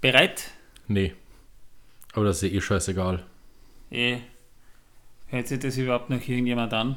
Bereit? 0.00 0.50
Nee. 0.86 1.14
Aber 2.12 2.24
das 2.24 2.42
ist 2.42 2.52
eh 2.52 2.60
scheißegal. 2.60 3.24
Eh. 3.90 4.18
Hört 5.26 5.48
sich 5.48 5.58
das 5.58 5.76
überhaupt 5.76 6.10
noch 6.10 6.26
irgendjemand 6.26 6.72
an? 6.72 6.96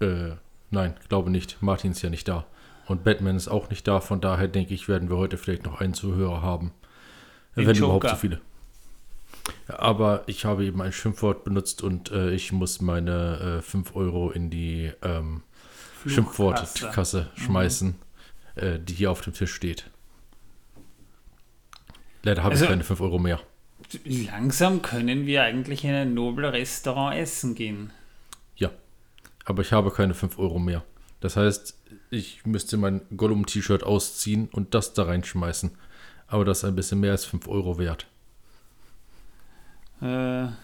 Äh, 0.00 0.32
nein, 0.70 0.94
glaube 1.08 1.30
nicht. 1.30 1.62
Martin 1.62 1.92
ist 1.92 2.02
ja 2.02 2.10
nicht 2.10 2.28
da. 2.28 2.46
Und 2.86 3.04
Batman 3.04 3.36
ist 3.36 3.48
auch 3.48 3.70
nicht 3.70 3.86
da, 3.86 4.00
von 4.00 4.20
daher 4.20 4.48
denke 4.48 4.74
ich, 4.74 4.88
werden 4.88 5.10
wir 5.10 5.16
heute 5.16 5.38
vielleicht 5.38 5.64
noch 5.64 5.80
einen 5.80 5.94
Zuhörer 5.94 6.42
haben. 6.42 6.72
Den 7.56 7.66
wenn 7.66 7.76
überhaupt 7.76 8.04
Joker. 8.04 8.16
so 8.16 8.20
viele. 8.20 8.40
Aber 9.68 10.24
ich 10.26 10.44
habe 10.44 10.64
eben 10.64 10.80
ein 10.82 10.92
Schimpfwort 10.92 11.44
benutzt 11.44 11.82
und 11.82 12.10
äh, 12.10 12.30
ich 12.30 12.52
muss 12.52 12.80
meine 12.80 13.58
äh, 13.58 13.62
5 13.62 13.94
Euro 13.94 14.30
in 14.30 14.50
die 14.50 14.92
ähm. 15.02 15.42
Schimpfwortkasse 16.06 17.30
schmeißen, 17.34 17.96
äh, 18.54 18.78
die 18.78 18.94
hier 18.94 19.10
auf 19.10 19.20
dem 19.20 19.34
Tisch 19.34 19.52
steht. 19.52 19.90
Leider 22.28 22.42
habe 22.42 22.52
Also- 22.52 22.64
ich 22.64 22.70
keine 22.70 22.84
5 22.84 23.00
Euro 23.00 23.18
mehr. 23.18 23.40
Langsam 24.04 24.82
können 24.82 25.24
wir 25.24 25.42
eigentlich 25.44 25.82
in 25.84 25.94
ein 25.94 26.12
Nobel-Restaurant 26.14 27.16
essen 27.16 27.54
gehen. 27.54 27.90
Ja, 28.56 28.70
aber 29.46 29.62
ich 29.62 29.72
habe 29.72 29.90
keine 29.90 30.12
5 30.14 30.38
Euro 30.38 30.58
mehr. 30.58 30.84
Das 31.20 31.36
heißt, 31.36 31.74
ich 32.10 32.44
müsste 32.44 32.76
mein 32.76 33.00
Gollum-T-Shirt 33.16 33.82
ausziehen 33.82 34.48
und 34.52 34.74
das 34.74 34.92
da 34.92 35.04
reinschmeißen. 35.04 35.70
Aber 36.26 36.44
das 36.44 36.58
ist 36.58 36.64
ein 36.64 36.76
bisschen 36.76 37.00
mehr 37.00 37.12
als 37.12 37.24
5 37.24 37.48
Euro 37.48 37.78
wert. 37.78 38.06
Äh, 40.02 40.04
Ach, 40.46 40.54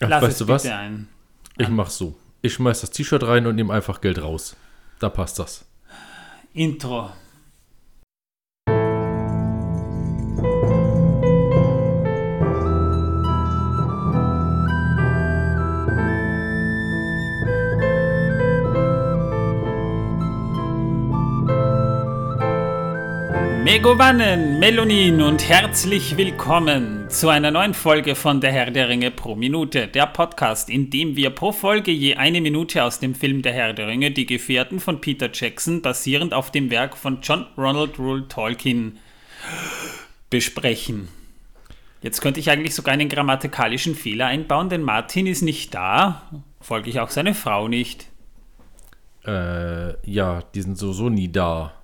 lass 0.00 0.22
weißt 0.22 0.40
du 0.42 0.48
was? 0.48 0.64
ein. 0.66 1.08
Ich 1.56 1.68
mach 1.68 1.90
so. 1.90 2.16
Ich 2.40 2.54
schmeiß 2.54 2.82
das 2.82 2.90
T-Shirt 2.92 3.24
rein 3.24 3.46
und 3.48 3.56
nehme 3.56 3.72
einfach 3.74 4.00
Geld 4.00 4.22
raus. 4.22 4.54
Da 5.00 5.08
passt 5.08 5.40
das. 5.40 5.64
Intro. 6.54 7.10
Megovanen, 23.78 24.58
Melonin 24.58 25.22
und 25.22 25.48
herzlich 25.48 26.16
willkommen 26.16 27.08
zu 27.08 27.28
einer 27.28 27.52
neuen 27.52 27.74
Folge 27.74 28.16
von 28.16 28.40
Der 28.40 28.50
Herr 28.50 28.72
der 28.72 28.88
Ringe 28.88 29.12
pro 29.12 29.36
Minute, 29.36 29.86
der 29.86 30.06
Podcast, 30.06 30.68
in 30.68 30.90
dem 30.90 31.14
wir 31.14 31.30
pro 31.30 31.52
Folge 31.52 31.92
je 31.92 32.16
eine 32.16 32.40
Minute 32.40 32.82
aus 32.82 32.98
dem 32.98 33.14
Film 33.14 33.42
Der 33.42 33.52
Herr 33.52 33.74
der 33.74 33.86
Ringe, 33.86 34.10
die 34.10 34.26
Gefährten 34.26 34.80
von 34.80 35.00
Peter 35.00 35.30
Jackson, 35.32 35.80
basierend 35.80 36.34
auf 36.34 36.50
dem 36.50 36.72
Werk 36.72 36.96
von 36.96 37.20
John 37.22 37.46
Ronald 37.56 38.00
Rule 38.00 38.26
Tolkien, 38.26 38.98
besprechen. 40.28 41.06
Jetzt 42.02 42.20
könnte 42.20 42.40
ich 42.40 42.50
eigentlich 42.50 42.74
sogar 42.74 42.94
einen 42.94 43.08
grammatikalischen 43.08 43.94
Fehler 43.94 44.26
einbauen, 44.26 44.70
denn 44.70 44.82
Martin 44.82 45.28
ist 45.28 45.42
nicht 45.42 45.72
da, 45.72 46.28
folglich 46.60 46.98
auch 46.98 47.10
seine 47.10 47.32
Frau 47.32 47.68
nicht. 47.68 48.06
Äh, 49.24 50.10
ja, 50.10 50.42
die 50.52 50.62
sind 50.62 50.76
sowieso 50.76 51.10
nie 51.10 51.30
da. 51.30 51.77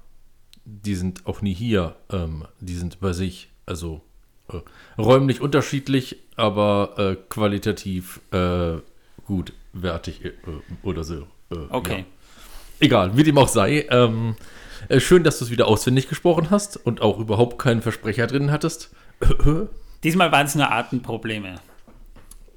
Die 0.65 0.95
sind 0.95 1.27
auch 1.27 1.43
nie 1.43 1.55
hier. 1.55 1.97
Ähm, 2.11 2.45
die 2.61 2.75
sind 2.75 3.01
bei 3.01 3.13
sich. 3.13 3.51
Also 3.67 4.03
äh, 4.49 4.59
räumlich 5.01 5.41
unterschiedlich, 5.41 6.17
aber 6.37 6.95
äh, 6.99 7.17
qualitativ 7.29 8.21
äh, 8.33 8.79
gut, 9.27 9.53
wertig 9.73 10.25
äh, 10.25 10.33
oder 10.83 11.05
so. 11.05 11.27
Äh, 11.51 11.57
Okay. 11.71 11.99
Ja. 12.01 12.05
Egal, 12.81 13.17
wie 13.17 13.23
dem 13.23 13.39
auch 13.39 13.49
sei. 13.49 13.87
Ähm, 13.91 14.35
äh, 14.89 15.01
schön, 15.01 15.23
dass 15.23 15.39
du 15.39 15.45
es 15.45 15.51
wieder 15.51 15.69
auswendig 15.69 16.09
gesprochen 16.09 16.51
hast 16.51 16.77
und 16.77 17.01
auch 17.01 17.19
überhaupt 17.19 17.59
keinen 17.59 17.81
Versprecher 17.83 18.27
drin 18.27 18.51
hattest. 18.51 18.91
Diesmal 20.03 20.33
waren 20.33 20.47
es 20.47 20.55
nur 20.55 20.71
Atemprobleme. 20.71 21.55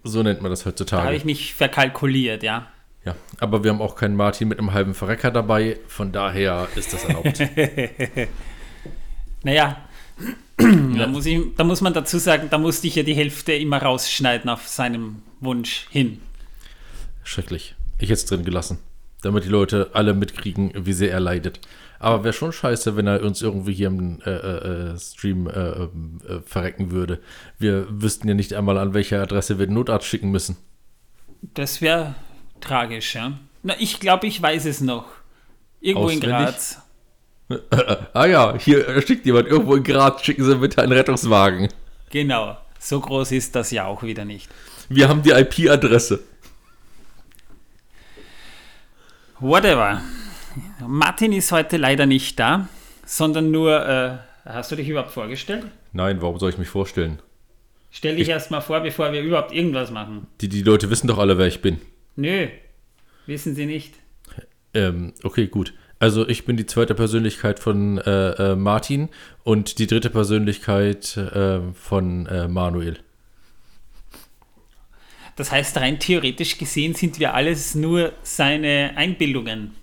so 0.03 0.23
nennt 0.23 0.41
man 0.41 0.49
das 0.51 0.61
Da 0.61 0.65
habe 0.65 0.71
heutzutage. 0.73 1.15
ich 1.15 1.23
mich 1.25 1.53
verkalkuliert, 1.53 2.43
ja. 2.43 2.67
Ja, 3.07 3.15
aber 3.39 3.63
wir 3.63 3.71
haben 3.71 3.81
auch 3.81 3.95
keinen 3.95 4.17
Martin 4.17 4.49
mit 4.49 4.59
einem 4.59 4.73
halben 4.73 4.93
Verrecker 4.93 5.31
dabei. 5.31 5.77
Von 5.87 6.11
daher 6.11 6.67
ist 6.75 6.93
das 6.93 7.05
erlaubt. 7.05 7.41
Naja, 9.43 9.77
da, 10.57 11.07
muss 11.07 11.25
ich, 11.25 11.39
da 11.55 11.63
muss 11.63 11.79
man 11.79 11.93
dazu 11.93 12.17
sagen, 12.17 12.47
da 12.49 12.57
musste 12.57 12.87
ich 12.87 12.95
ja 12.95 13.03
die 13.03 13.13
Hälfte 13.13 13.53
immer 13.53 13.81
rausschneiden 13.81 14.49
auf 14.49 14.67
seinem 14.67 15.21
Wunsch 15.39 15.87
hin. 15.89 16.19
Schrecklich. 17.23 17.75
Ich 17.99 18.09
hätte 18.09 18.13
es 18.13 18.25
drin 18.25 18.43
gelassen. 18.43 18.79
Damit 19.21 19.45
die 19.45 19.49
Leute 19.49 19.91
alle 19.93 20.13
mitkriegen, 20.15 20.73
wie 20.75 20.91
sehr 20.91 21.11
er 21.11 21.19
leidet. 21.21 21.61
Aber 21.99 22.25
wäre 22.25 22.33
schon 22.33 22.51
scheiße, 22.51 22.97
wenn 22.97 23.07
er 23.07 23.23
uns 23.23 23.41
irgendwie 23.41 23.73
hier 23.73 23.87
im 23.87 24.19
äh, 24.25 24.31
äh, 24.31 24.93
äh, 24.95 24.99
Stream 24.99 25.47
äh, 25.47 25.51
äh, 25.51 25.83
äh, 25.83 26.41
verrecken 26.43 26.91
würde. 26.91 27.21
Wir 27.57 27.87
wüssten 27.89 28.27
ja 28.27 28.33
nicht 28.33 28.53
einmal, 28.53 28.77
an 28.79 28.95
welche 28.95 29.21
Adresse 29.21 29.59
wir 29.59 29.67
den 29.67 29.75
Notarzt 29.75 30.07
schicken 30.07 30.31
müssen. 30.31 30.57
Das 31.53 31.79
wäre 31.79 32.15
tragisch, 32.61 33.15
ja. 33.15 33.33
Na, 33.63 33.75
ich 33.79 33.99
glaube, 33.99 34.27
ich 34.27 34.41
weiß 34.41 34.65
es 34.65 34.81
noch. 34.81 35.05
Irgendwo 35.81 36.09
in 36.09 36.17
Auswendig? 36.17 36.29
Graz. 36.29 36.81
Ah 38.13 38.25
ja, 38.25 38.57
hier 38.57 39.01
schickt 39.03 39.25
jemand 39.25 39.47
irgendwo 39.47 39.75
in 39.75 39.83
Graz, 39.83 40.21
schicken 40.21 40.43
Sie 40.43 40.55
bitte 40.55 40.81
einen 40.81 40.91
Rettungswagen. 40.91 41.69
Genau. 42.09 42.57
So 42.79 42.99
groß 42.99 43.31
ist 43.31 43.55
das 43.55 43.71
ja 43.71 43.85
auch 43.85 44.03
wieder 44.03 44.25
nicht. 44.25 44.49
Wir 44.89 45.07
haben 45.07 45.21
die 45.21 45.31
IP-Adresse. 45.31 46.19
Whatever. 49.39 50.01
Martin 50.85 51.31
ist 51.31 51.51
heute 51.51 51.77
leider 51.77 52.05
nicht 52.05 52.39
da, 52.39 52.67
sondern 53.05 53.51
nur, 53.51 53.87
äh, 53.87 54.17
hast 54.45 54.71
du 54.71 54.75
dich 54.75 54.89
überhaupt 54.89 55.11
vorgestellt? 55.11 55.65
Nein, 55.93 56.21
warum 56.21 56.39
soll 56.39 56.49
ich 56.49 56.57
mich 56.57 56.69
vorstellen? 56.69 57.19
Stell 57.91 58.15
dich 58.15 58.29
erst 58.29 58.51
mal 58.51 58.61
vor, 58.61 58.79
bevor 58.81 59.11
wir 59.11 59.21
überhaupt 59.21 59.53
irgendwas 59.53 59.91
machen. 59.91 60.27
Die, 60.41 60.49
die 60.49 60.63
Leute 60.63 60.89
wissen 60.89 61.07
doch 61.07 61.17
alle, 61.17 61.37
wer 61.37 61.47
ich 61.47 61.61
bin. 61.61 61.79
Nö, 62.17 62.47
wissen 63.27 63.55
sie 63.55 63.67
nicht. 63.67 63.93
Ähm, 64.73 65.13
okay, 65.23 65.47
gut. 65.47 65.73
Also 65.99 66.27
ich 66.27 66.45
bin 66.45 66.57
die 66.57 66.65
zweite 66.65 66.93
Persönlichkeit 66.93 67.59
von 67.59 67.99
äh, 67.99 68.51
äh, 68.51 68.55
Martin 68.55 69.09
und 69.43 69.79
die 69.79 69.87
dritte 69.87 70.09
Persönlichkeit 70.09 71.15
äh, 71.15 71.61
von 71.73 72.25
äh, 72.25 72.47
Manuel. 72.47 72.99
Das 75.35 75.51
heißt, 75.51 75.77
rein 75.77 75.99
theoretisch 75.99 76.57
gesehen 76.57 76.95
sind 76.95 77.19
wir 77.19 77.35
alles 77.35 77.75
nur 77.75 78.13
seine 78.23 78.93
Einbildungen. 78.95 79.75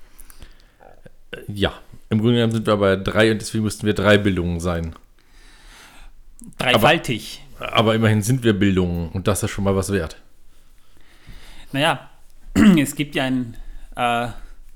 Ja, 1.47 1.73
im 2.11 2.19
Grunde 2.19 2.35
genommen 2.35 2.53
sind 2.53 2.67
wir 2.67 2.73
aber 2.73 2.97
drei 2.97 3.31
und 3.31 3.41
deswegen 3.41 3.63
müssten 3.63 3.87
wir 3.87 3.95
drei 3.95 4.19
Bildungen 4.19 4.59
sein. 4.59 4.95
Dreifaltig. 6.59 7.43
Aber 7.59 7.95
immerhin 7.95 8.23
sind 8.23 8.43
wir 8.43 8.53
Bildungen 8.53 9.11
und 9.11 9.29
das 9.29 9.45
ist 9.45 9.51
schon 9.51 9.65
mal 9.65 9.77
was 9.77 9.93
wert. 9.93 10.21
Naja, 11.73 12.11
es 12.79 12.95
gibt 12.95 13.15
ja 13.15 13.25
ein 13.25 13.57
äh, 13.97 14.29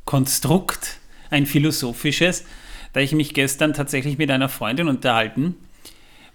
Konstrukt, 0.05 0.99
ein 1.31 1.47
philosophisches, 1.47 2.45
da 2.93 3.01
ich 3.01 3.13
mich 3.13 3.35
gestern 3.35 3.75
tatsächlich 3.75 4.19
mit 4.19 4.31
einer 4.31 4.49
Freundin 4.49 4.89
unterhalten. 4.89 5.57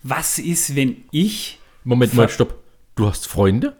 Was 0.04 0.40
ist, 0.40 0.76
wenn 0.76 1.04
ich, 1.12 1.60
Moment 1.84 2.14
mal, 2.14 2.30
stopp. 2.30 2.56
Du 2.96 3.08
hast 3.08 3.28
Freunde? 3.28 3.76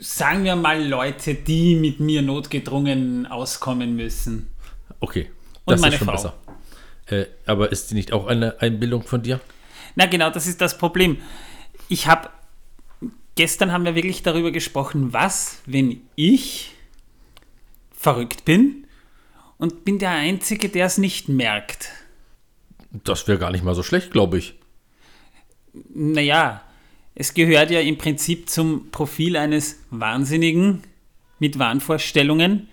sagen 0.00 0.44
wir 0.44 0.56
mal, 0.56 0.84
Leute, 0.84 1.34
die 1.34 1.76
mit 1.76 2.00
mir 2.00 2.22
notgedrungen 2.22 3.26
auskommen 3.26 3.94
müssen? 3.94 4.48
Okay, 4.98 5.30
Und 5.64 5.74
das 5.74 5.80
meine 5.80 5.94
ist 5.94 5.98
schon 5.98 6.08
Frau. 6.08 6.14
besser. 6.14 6.34
Äh, 7.06 7.26
aber 7.46 7.70
ist 7.70 7.90
die 7.90 7.94
nicht 7.94 8.12
auch 8.12 8.26
eine 8.26 8.60
Einbildung 8.60 9.04
von 9.04 9.22
dir? 9.22 9.40
Na 9.94 10.06
genau, 10.06 10.30
das 10.30 10.48
ist 10.48 10.60
das 10.60 10.76
Problem. 10.76 11.18
Ich 11.88 12.08
habe, 12.08 12.30
gestern 13.36 13.72
haben 13.72 13.84
wir 13.84 13.94
wirklich 13.94 14.22
darüber 14.22 14.50
gesprochen, 14.50 15.12
was, 15.12 15.58
wenn 15.66 16.00
ich 16.16 16.72
verrückt 17.92 18.44
bin 18.44 18.86
und 19.58 19.84
bin 19.84 19.98
der 19.98 20.10
Einzige, 20.10 20.68
der 20.68 20.86
es 20.86 20.98
nicht 20.98 21.28
merkt. 21.28 21.90
Das 22.90 23.28
wäre 23.28 23.38
gar 23.38 23.50
nicht 23.50 23.64
mal 23.64 23.74
so 23.74 23.82
schlecht, 23.82 24.10
glaube 24.10 24.38
ich. 24.38 24.54
Naja, 25.94 26.62
es 27.14 27.34
gehört 27.34 27.70
ja 27.70 27.80
im 27.80 27.98
Prinzip 27.98 28.48
zum 28.48 28.90
Profil 28.90 29.36
eines 29.36 29.80
Wahnsinnigen 29.90 30.82
mit 31.38 31.58
Wahnvorstellungen, 31.58 32.68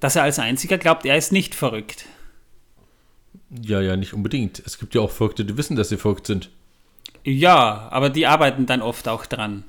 dass 0.00 0.16
er 0.16 0.22
als 0.22 0.38
einziger 0.38 0.78
glaubt, 0.78 1.04
er 1.04 1.16
ist 1.16 1.32
nicht 1.32 1.54
verrückt. 1.54 2.06
Ja, 3.50 3.80
ja, 3.80 3.96
nicht 3.96 4.14
unbedingt. 4.14 4.62
Es 4.64 4.78
gibt 4.78 4.94
ja 4.94 5.00
auch 5.00 5.10
Verrückte, 5.10 5.44
die 5.44 5.56
wissen, 5.56 5.76
dass 5.76 5.88
sie 5.88 5.96
verrückt 5.96 6.26
sind. 6.26 6.50
Ja, 7.24 7.88
aber 7.90 8.10
die 8.10 8.26
arbeiten 8.26 8.66
dann 8.66 8.82
oft 8.82 9.08
auch 9.08 9.26
dran. 9.26 9.64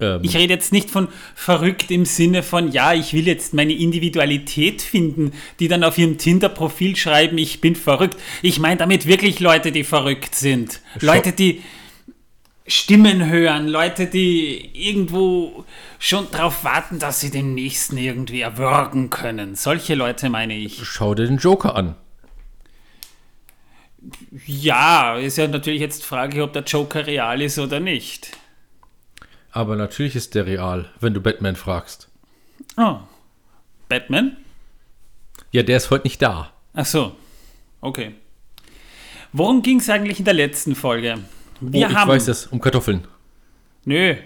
Ähm, 0.00 0.20
Ich 0.22 0.36
rede 0.36 0.52
jetzt 0.54 0.72
nicht 0.72 0.90
von 0.90 1.08
verrückt 1.34 1.90
im 1.90 2.04
Sinne 2.04 2.42
von, 2.42 2.70
ja, 2.70 2.92
ich 2.94 3.12
will 3.14 3.26
jetzt 3.26 3.52
meine 3.54 3.72
Individualität 3.72 4.80
finden, 4.82 5.32
die 5.60 5.68
dann 5.68 5.82
auf 5.84 5.98
ihrem 5.98 6.18
Tinder-Profil 6.18 6.94
schreiben, 6.96 7.36
ich 7.38 7.60
bin 7.60 7.74
verrückt. 7.76 8.16
Ich 8.42 8.58
meine 8.60 8.76
damit 8.76 9.06
wirklich 9.06 9.40
Leute, 9.40 9.72
die 9.72 9.84
verrückt 9.84 10.34
sind. 10.34 10.80
Schau- 11.00 11.06
Leute, 11.14 11.32
die 11.32 11.62
Stimmen 12.70 13.28
hören, 13.30 13.66
Leute, 13.66 14.06
die 14.06 14.70
irgendwo 14.74 15.64
schon 15.98 16.30
darauf 16.30 16.64
warten, 16.64 16.98
dass 16.98 17.18
sie 17.18 17.30
den 17.30 17.54
Nächsten 17.54 17.96
irgendwie 17.96 18.42
erwürgen 18.42 19.08
können. 19.08 19.54
Solche 19.54 19.94
Leute 19.94 20.28
meine 20.28 20.54
ich. 20.54 20.78
schau 20.84 21.14
dir 21.14 21.26
den 21.26 21.38
Joker 21.38 21.74
an. 21.74 21.96
Ja, 24.46 25.16
ist 25.16 25.38
ja 25.38 25.48
natürlich 25.48 25.80
jetzt 25.80 26.04
Frage, 26.04 26.42
ob 26.42 26.52
der 26.52 26.62
Joker 26.62 27.06
real 27.06 27.40
ist 27.42 27.58
oder 27.58 27.80
nicht. 27.80 28.36
Aber 29.52 29.76
natürlich 29.76 30.16
ist 30.16 30.34
der 30.34 30.46
real, 30.46 30.90
wenn 31.00 31.14
du 31.14 31.20
Batman 31.20 31.56
fragst. 31.56 32.08
Oh. 32.76 32.98
Batman? 33.88 34.36
Ja, 35.50 35.62
der 35.62 35.78
ist 35.78 35.90
heute 35.90 36.04
nicht 36.04 36.20
da. 36.20 36.52
Ach 36.74 36.86
so. 36.86 37.16
Okay. 37.80 38.14
Worum 39.32 39.62
ging 39.62 39.80
es 39.80 39.88
eigentlich 39.88 40.18
in 40.18 40.24
der 40.24 40.34
letzten 40.34 40.74
Folge? 40.74 41.18
Wir 41.60 41.86
oh, 41.86 41.90
ich 41.90 41.96
haben. 41.96 42.08
weiß 42.08 42.28
es, 42.28 42.46
um 42.46 42.60
Kartoffeln. 42.60 43.06
Nö. 43.84 44.16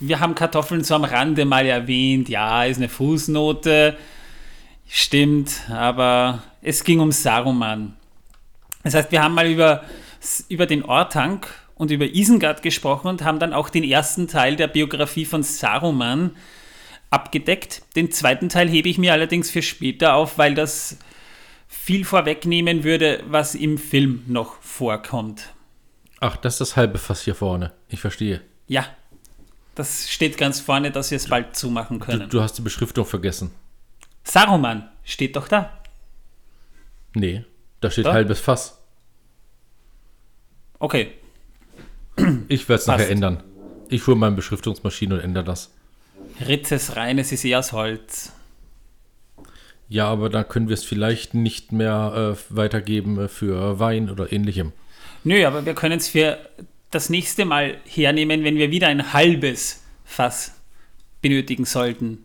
Wir 0.00 0.18
haben 0.18 0.34
Kartoffeln 0.34 0.82
so 0.82 0.96
am 0.96 1.04
Rande 1.04 1.44
mal 1.44 1.64
erwähnt. 1.64 2.28
Ja, 2.28 2.64
ist 2.64 2.78
eine 2.78 2.88
Fußnote. 2.88 3.96
Stimmt, 4.88 5.70
aber 5.70 6.42
es 6.60 6.82
ging 6.82 6.98
um 7.00 7.12
Saruman. 7.12 7.96
Das 8.82 8.94
heißt, 8.94 9.12
wir 9.12 9.22
haben 9.22 9.34
mal 9.34 9.46
über, 9.46 9.84
über 10.48 10.66
den 10.66 10.84
Ortank 10.84 11.48
und 11.82 11.90
über 11.90 12.06
Isengard 12.06 12.62
gesprochen 12.62 13.08
und 13.08 13.24
haben 13.24 13.40
dann 13.40 13.52
auch 13.52 13.68
den 13.68 13.82
ersten 13.82 14.28
Teil 14.28 14.54
der 14.54 14.68
Biografie 14.68 15.24
von 15.24 15.42
Saruman 15.42 16.30
abgedeckt. 17.10 17.82
Den 17.96 18.12
zweiten 18.12 18.48
Teil 18.48 18.68
hebe 18.68 18.88
ich 18.88 18.98
mir 18.98 19.12
allerdings 19.12 19.50
für 19.50 19.62
später 19.62 20.14
auf, 20.14 20.38
weil 20.38 20.54
das 20.54 20.96
viel 21.66 22.04
vorwegnehmen 22.04 22.84
würde, 22.84 23.24
was 23.26 23.56
im 23.56 23.78
Film 23.78 24.22
noch 24.28 24.62
vorkommt. 24.62 25.52
Ach, 26.20 26.36
das 26.36 26.54
ist 26.54 26.60
das 26.60 26.76
halbe 26.76 26.98
Fass 26.98 27.22
hier 27.22 27.34
vorne. 27.34 27.72
Ich 27.88 27.98
verstehe. 28.00 28.42
Ja, 28.68 28.86
das 29.74 30.08
steht 30.08 30.38
ganz 30.38 30.60
vorne, 30.60 30.92
dass 30.92 31.10
wir 31.10 31.16
es 31.16 31.26
bald 31.28 31.56
zumachen 31.56 31.98
Du, 31.98 32.04
können. 32.06 32.30
du 32.30 32.40
hast 32.42 32.58
die 32.58 32.62
Beschriftung 32.62 33.04
vergessen. 33.06 33.50
Saruman 34.22 34.88
steht 35.02 35.34
doch 35.34 35.48
da. 35.48 35.80
Nee, 37.14 37.44
da 37.80 37.90
steht 37.90 38.06
Da? 38.06 38.12
halbes 38.12 38.38
Fass. 38.38 38.78
Okay, 40.78 41.12
Ich 42.48 42.68
werde 42.68 42.80
es 42.80 42.86
nachher 42.86 43.10
ändern. 43.10 43.42
Ich 43.88 44.06
hole 44.06 44.16
meine 44.16 44.36
Beschriftungsmaschine 44.36 45.14
und 45.14 45.20
ändere 45.20 45.44
das. 45.44 45.70
Ritzes 46.46 46.96
reines 46.96 47.32
ist 47.32 47.44
eher 47.44 47.58
aus 47.58 47.72
Holz. 47.72 48.32
Ja, 49.88 50.08
aber 50.08 50.30
dann 50.30 50.48
können 50.48 50.68
wir 50.68 50.74
es 50.74 50.84
vielleicht 50.84 51.34
nicht 51.34 51.72
mehr 51.72 52.34
äh, 52.34 52.56
weitergeben 52.56 53.28
für 53.28 53.78
Wein 53.78 54.08
oder 54.08 54.32
ähnlichem. 54.32 54.72
Nö, 55.24 55.44
aber 55.46 55.66
wir 55.66 55.74
können 55.74 55.98
es 55.98 56.08
für 56.08 56.38
das 56.90 57.10
nächste 57.10 57.44
Mal 57.44 57.76
hernehmen, 57.84 58.44
wenn 58.44 58.56
wir 58.56 58.70
wieder 58.70 58.88
ein 58.88 59.12
halbes 59.12 59.82
Fass 60.04 60.52
benötigen 61.20 61.64
sollten. 61.64 62.24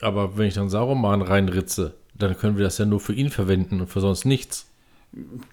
Aber 0.00 0.36
wenn 0.36 0.48
ich 0.48 0.54
dann 0.54 0.68
Saruman 0.68 1.22
reinritze, 1.22 1.94
dann 2.14 2.36
können 2.36 2.56
wir 2.56 2.64
das 2.64 2.78
ja 2.78 2.84
nur 2.84 3.00
für 3.00 3.12
ihn 3.14 3.30
verwenden 3.30 3.80
und 3.80 3.88
für 3.88 4.00
sonst 4.00 4.24
nichts. 4.24 4.66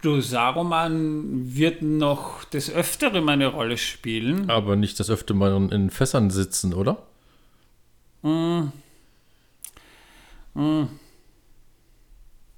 Du, 0.01 0.19
Saruman 0.19 1.56
wird 1.56 1.81
noch 1.81 2.44
des 2.44 2.69
Öfteren 2.69 3.30
eine 3.30 3.48
Rolle 3.48 3.77
spielen. 3.77 4.50
Aber 4.50 4.75
nicht 4.75 5.00
das 5.00 5.10
öfter 5.10 5.33
mal 5.33 5.56
in- 5.71 5.89
Fässern 5.89 6.30
sitzen, 6.30 6.74
oder? 6.74 7.01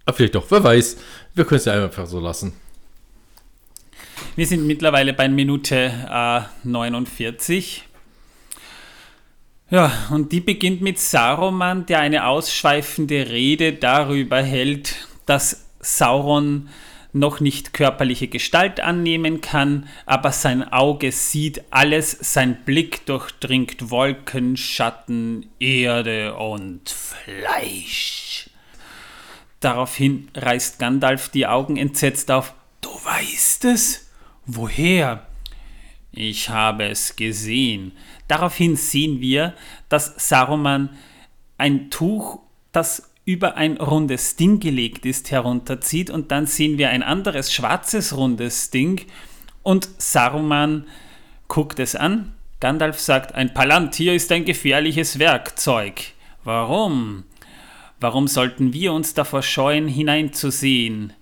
Ah, 0.06 0.12
vielleicht 0.13 0.36
doch, 0.36 0.50
wer 0.52 0.63
weiß. 0.63 0.98
Wir 1.34 1.46
können 1.46 1.57
es 1.60 1.66
ja 1.66 1.84
einfach 1.84 2.06
so 2.07 2.19
lassen. 2.19 2.54
Wir 4.36 4.46
sind 4.48 4.66
mittlerweile 4.68 5.13
bei 5.13 5.28
Minute 5.28 5.75
äh, 6.10 6.42
49. 6.68 7.84
Ja, 9.72 9.92
und 10.12 10.31
die 10.31 10.42
beginnt 10.42 10.81
mit 10.81 11.00
Saruman, 11.00 11.86
der 11.88 12.00
eine 12.00 12.28
ausschweifende 12.28 13.30
Rede 13.30 13.74
darüber 13.74 14.42
hält, 14.42 15.08
dass 15.25 15.66
Sauron 15.80 16.69
noch 17.15 17.39
nicht 17.39 17.73
körperliche 17.73 18.27
Gestalt 18.27 18.81
annehmen 18.81 19.41
kann, 19.41 19.88
aber 20.06 20.31
sein 20.31 20.71
Auge 20.71 21.12
sieht 21.12 21.63
alles, 21.71 22.12
sein 22.12 22.63
Blick 22.65 23.06
durchdringt 23.06 23.89
Wolken, 23.89 24.57
Schatten, 24.57 25.47
Erde 25.59 26.35
und 26.35 26.89
Fleisch. 26.89 28.50
Daraufhin 29.62 30.27
reißt 30.35 30.77
Gandalf 30.77 31.29
die 31.29 31.47
Augen 31.47 31.77
entsetzt 31.77 32.29
auf. 32.29 32.53
Du 32.81 32.89
weißt 32.89 33.65
es? 33.65 34.12
Woher? 34.45 35.25
Ich 36.12 36.50
habe 36.50 36.85
es 36.85 37.15
gesehen. 37.15 37.94
Daraufhin 38.27 38.75
sehen 38.75 39.21
wir, 39.21 39.53
dass 39.89 40.13
Saruman 40.17 40.89
ein 41.57 41.89
Tuch, 41.89 42.39
das 42.71 43.09
über 43.25 43.57
ein 43.57 43.77
rundes 43.77 44.36
Ding 44.36 44.60
gelegt 44.60 45.06
ist, 45.06 45.31
herunterzieht 45.31 46.10
und 46.10 46.31
dann 46.31 46.45
sehen 46.45 46.77
wir 46.77 46.89
ein 46.89 47.04
anderes 47.04 47.51
schwarzes 47.51 48.16
rundes 48.16 48.69
Ding 48.69 49.01
und 49.63 49.89
Saruman 49.98 50.86
guckt 51.48 51.80
es 51.80 51.95
an. 51.95 52.33
Gandalf 52.60 53.00
sagt, 53.00 53.33
ein 53.36 53.54
Palantir 53.54 54.13
ist 54.13 54.31
ein 54.31 54.45
gefährliches 54.45 55.19
Werkzeug. 55.19 56.01
Warum? 56.44 57.24
Warum 58.00 58.27
sollten 58.27 58.74
wir 58.74 58.94
uns 58.94 59.13
davor 59.16 59.42
scheuen, 59.42 59.88
hineinzusehen? 59.88 61.13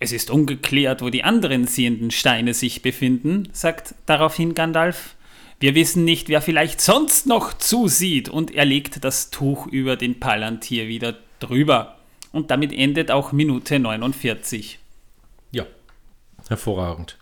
Es 0.00 0.12
ist 0.12 0.30
ungeklärt, 0.30 1.02
wo 1.02 1.10
die 1.10 1.24
anderen 1.24 1.66
sehenden 1.66 2.10
Steine 2.10 2.54
sich 2.54 2.82
befinden, 2.82 3.48
sagt 3.52 3.94
daraufhin 4.06 4.54
Gandalf. 4.54 5.16
Wir 5.60 5.74
wissen 5.74 6.04
nicht, 6.04 6.28
wer 6.28 6.40
vielleicht 6.40 6.80
sonst 6.80 7.26
noch 7.26 7.52
zusieht, 7.52 8.28
und 8.28 8.52
er 8.54 8.64
legt 8.64 9.02
das 9.04 9.30
Tuch 9.30 9.66
über 9.66 9.96
den 9.96 10.20
Palantir 10.20 10.86
wieder 10.86 11.16
drüber. 11.40 11.96
Und 12.30 12.50
damit 12.50 12.72
endet 12.72 13.10
auch 13.10 13.32
Minute 13.32 13.78
49. 13.78 14.78
Ja, 15.50 15.66
hervorragend. 16.48 17.18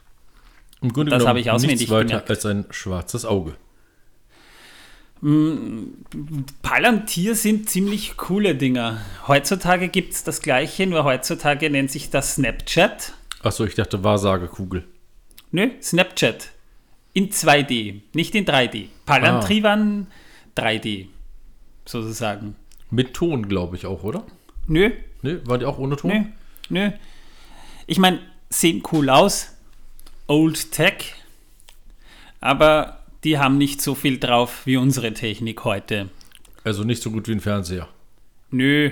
Im 0.83 0.93
Grunde 0.93 1.11
Das 1.11 1.19
genommen 1.21 1.29
habe 1.29 1.41
ich 1.41 1.51
auswendig 1.51 1.79
nichts 1.81 1.93
weiter 1.93 2.05
gemerkt. 2.09 2.31
als 2.31 2.45
ein 2.45 2.67
schwarzes 2.71 3.25
Auge. 3.25 3.57
Palantir 6.63 7.35
sind 7.35 7.71
ziemlich 7.71 8.17
coole 8.19 8.55
Dinger. 8.55 9.01
Heutzutage 9.27 9.89
gibt 9.89 10.13
es 10.13 10.25
das 10.25 10.43
gleiche, 10.43 10.87
nur 10.87 11.05
heutzutage 11.05 11.71
nennt 11.71 11.91
sich 11.91 12.11
das 12.11 12.35
Snapchat. 12.35 13.15
Achso, 13.43 13.65
ich 13.65 13.75
dachte 13.75 14.05
Wahrsagekugel. 14.05 14.85
Nö, 15.53 15.71
Snapchat. 15.81 16.51
In 17.17 17.31
2D, 17.31 18.03
nicht 18.13 18.35
in 18.35 18.45
3D. 18.45 18.89
Palantri 19.07 19.63
waren 19.63 20.07
3D, 20.55 21.07
sozusagen. 21.87 22.57
Mit 22.91 23.15
Ton, 23.15 23.49
glaube 23.49 23.75
ich 23.77 23.87
auch, 23.87 24.03
oder? 24.03 24.25
Nö, 24.67 24.91
Ne, 25.23 25.41
war 25.47 25.57
die 25.57 25.65
auch 25.65 25.79
ohne 25.79 25.97
Ton? 25.97 26.11
nö, 26.11 26.25
nö. 26.69 26.91
Ich 27.87 27.99
meine, 27.99 28.21
sehen 28.51 28.83
cool 28.93 29.09
aus. 29.09 29.57
Old 30.27 30.73
Tech. 30.73 31.15
Aber 32.41 32.99
die 33.25 33.39
haben 33.39 33.57
nicht 33.57 33.81
so 33.81 33.95
viel 33.95 34.19
drauf 34.19 34.67
wie 34.67 34.77
unsere 34.77 35.15
Technik 35.15 35.65
heute. 35.65 36.11
Also 36.65 36.85
nicht 36.85 37.03
so 37.03 37.11
gut 37.11 37.29
wie 37.29 37.33
ein 37.33 37.41
Fernseher. 37.41 37.89
Nö, 38.51 38.91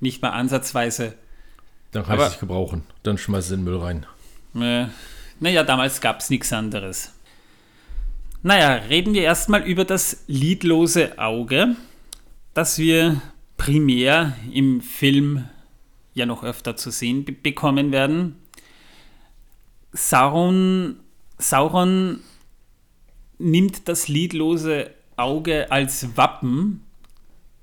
nicht 0.00 0.22
mal 0.22 0.30
ansatzweise. 0.30 1.14
Dann 1.90 2.04
kann 2.04 2.14
Aber- 2.14 2.22
ich 2.22 2.26
es 2.28 2.32
nicht 2.32 2.40
gebrauchen. 2.40 2.84
Dann 3.02 3.18
schmeiß 3.18 3.50
in 3.50 3.58
den 3.60 3.64
Müll 3.64 3.78
rein. 3.78 4.06
Äh, 4.54 4.86
naja, 5.38 5.64
damals 5.64 6.00
gab 6.00 6.20
es 6.20 6.30
nichts 6.30 6.50
anderes. 6.52 7.12
Naja, 8.44 8.74
reden 8.74 9.14
wir 9.14 9.22
erstmal 9.22 9.62
über 9.62 9.84
das 9.84 10.24
lidlose 10.26 11.18
Auge, 11.18 11.76
das 12.54 12.76
wir 12.78 13.22
primär 13.56 14.36
im 14.52 14.80
Film 14.80 15.46
ja 16.12 16.26
noch 16.26 16.42
öfter 16.42 16.76
zu 16.76 16.90
sehen 16.90 17.24
be 17.24 17.32
bekommen 17.32 17.92
werden. 17.92 18.36
Sauron, 19.92 20.96
Sauron 21.38 22.20
nimmt 23.38 23.88
das 23.88 24.08
lidlose 24.08 24.90
Auge 25.16 25.70
als 25.70 26.16
Wappen 26.16 26.82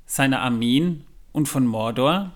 seiner 0.05 0.41
Armeen 0.41 1.03
und 1.33 1.47
von 1.47 1.65
Mordor, 1.65 2.31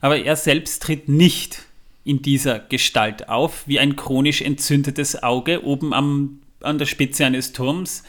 aber 0.00 0.18
er 0.18 0.36
selbst 0.36 0.82
tritt 0.82 1.08
nicht 1.08 1.66
in 2.04 2.22
dieser 2.22 2.58
Gestalt 2.58 3.28
auf, 3.28 3.68
wie 3.68 3.78
ein 3.78 3.96
chronisch 3.96 4.40
entzündetes 4.40 5.22
Auge 5.22 5.64
oben 5.64 5.92
am, 5.92 6.41
an 6.64 6.78
der 6.78 6.86
Spitze 6.86 7.24
eines 7.26 7.52
Turms. 7.52 8.02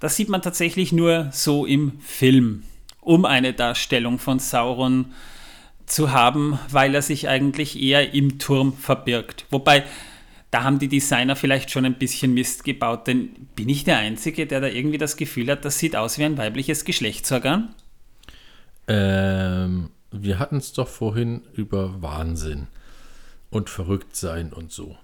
Das 0.00 0.16
sieht 0.16 0.28
man 0.28 0.42
tatsächlich 0.42 0.92
nur 0.92 1.28
so 1.32 1.64
im 1.64 2.00
Film, 2.00 2.64
um 3.00 3.24
eine 3.24 3.52
Darstellung 3.52 4.18
von 4.18 4.38
Sauron 4.38 5.12
zu 5.86 6.12
haben, 6.12 6.58
weil 6.70 6.94
er 6.94 7.02
sich 7.02 7.28
eigentlich 7.28 7.80
eher 7.80 8.14
im 8.14 8.38
Turm 8.38 8.72
verbirgt. 8.72 9.46
Wobei, 9.50 9.84
da 10.50 10.64
haben 10.64 10.78
die 10.78 10.88
Designer 10.88 11.36
vielleicht 11.36 11.70
schon 11.70 11.84
ein 11.84 11.98
bisschen 11.98 12.34
Mist 12.34 12.64
gebaut, 12.64 13.06
denn 13.06 13.30
bin 13.54 13.68
ich 13.68 13.84
der 13.84 13.98
Einzige, 13.98 14.46
der 14.46 14.60
da 14.60 14.66
irgendwie 14.66 14.98
das 14.98 15.16
Gefühl 15.16 15.50
hat, 15.50 15.64
das 15.64 15.78
sieht 15.78 15.96
aus 15.96 16.18
wie 16.18 16.24
ein 16.24 16.38
weibliches 16.38 16.84
Geschlechtsorgan? 16.84 17.74
Ähm, 18.88 19.90
wir 20.10 20.38
hatten 20.38 20.56
es 20.56 20.72
doch 20.72 20.88
vorhin 20.88 21.42
über 21.54 22.02
Wahnsinn 22.02 22.66
und 23.50 23.70
Verrücktsein 23.70 24.52
und 24.52 24.72
so. 24.72 24.96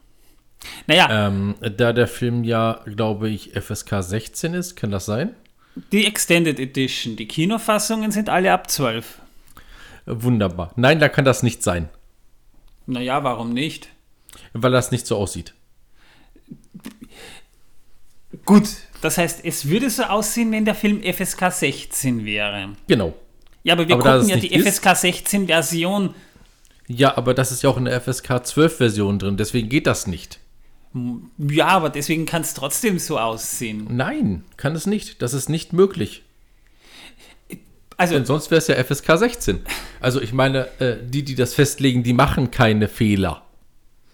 Naja, 0.86 1.26
Ähm, 1.28 1.54
da 1.76 1.92
der 1.92 2.08
Film 2.08 2.44
ja, 2.44 2.80
glaube 2.86 3.28
ich, 3.28 3.52
FSK 3.52 4.02
16 4.02 4.54
ist, 4.54 4.76
kann 4.76 4.90
das 4.90 5.06
sein? 5.06 5.34
die 5.92 6.06
Extended 6.06 6.58
Edition, 6.58 7.14
die 7.14 7.28
Kinofassungen 7.28 8.10
sind 8.10 8.28
alle 8.28 8.52
ab 8.52 8.68
12. 8.68 9.20
Wunderbar. 10.06 10.72
Nein, 10.74 10.98
da 10.98 11.08
kann 11.08 11.24
das 11.24 11.42
nicht 11.44 11.62
sein. 11.62 11.88
Naja, 12.86 13.22
warum 13.22 13.52
nicht? 13.52 13.88
Weil 14.54 14.72
das 14.72 14.90
nicht 14.90 15.06
so 15.06 15.16
aussieht. 15.16 15.54
Gut, 18.44 18.68
das 19.00 19.18
heißt, 19.18 19.40
es 19.44 19.68
würde 19.68 19.88
so 19.90 20.02
aussehen, 20.04 20.50
wenn 20.52 20.64
der 20.64 20.74
Film 20.74 21.02
FSK 21.02 21.50
16 21.50 22.24
wäre. 22.24 22.70
Genau. 22.86 23.14
Ja, 23.62 23.74
aber 23.74 23.88
wir 23.88 23.94
Aber 23.96 24.14
gucken 24.18 24.28
ja 24.28 24.36
die 24.36 24.52
ist- 24.52 24.66
FSK 24.80 24.94
16 24.96 25.46
Version. 25.46 26.14
Ja, 26.86 27.16
aber 27.16 27.34
das 27.34 27.52
ist 27.52 27.62
ja 27.62 27.70
auch 27.70 27.76
in 27.76 27.84
der 27.84 28.00
FSK 28.00 28.44
12 28.44 28.76
Version 28.78 29.18
drin, 29.18 29.36
deswegen 29.36 29.68
geht 29.68 29.86
das 29.86 30.06
nicht. 30.06 30.40
Ja, 31.38 31.66
aber 31.68 31.90
deswegen 31.90 32.25
kann 32.26 32.42
es 32.42 32.54
trotzdem 32.54 32.99
so 32.99 33.18
aussehen. 33.18 33.87
Nein, 33.90 34.45
kann 34.57 34.75
es 34.75 34.87
nicht. 34.87 35.21
Das 35.23 35.35
ist 35.35 35.49
nicht 35.49 35.73
möglich. 35.73 36.23
Also, 37.97 38.14
Denn 38.14 38.25
sonst 38.25 38.50
wäre 38.50 38.59
es 38.59 38.68
ja 38.68 38.76
FSK 38.83 39.18
16. 39.18 39.61
Also 40.00 40.21
ich 40.21 40.33
meine, 40.33 40.68
äh, 40.80 40.97
die, 41.02 41.25
die 41.25 41.35
das 41.35 41.54
festlegen, 41.54 42.04
die 42.04 42.12
machen 42.12 42.50
keine 42.50 42.87
Fehler. 42.88 43.42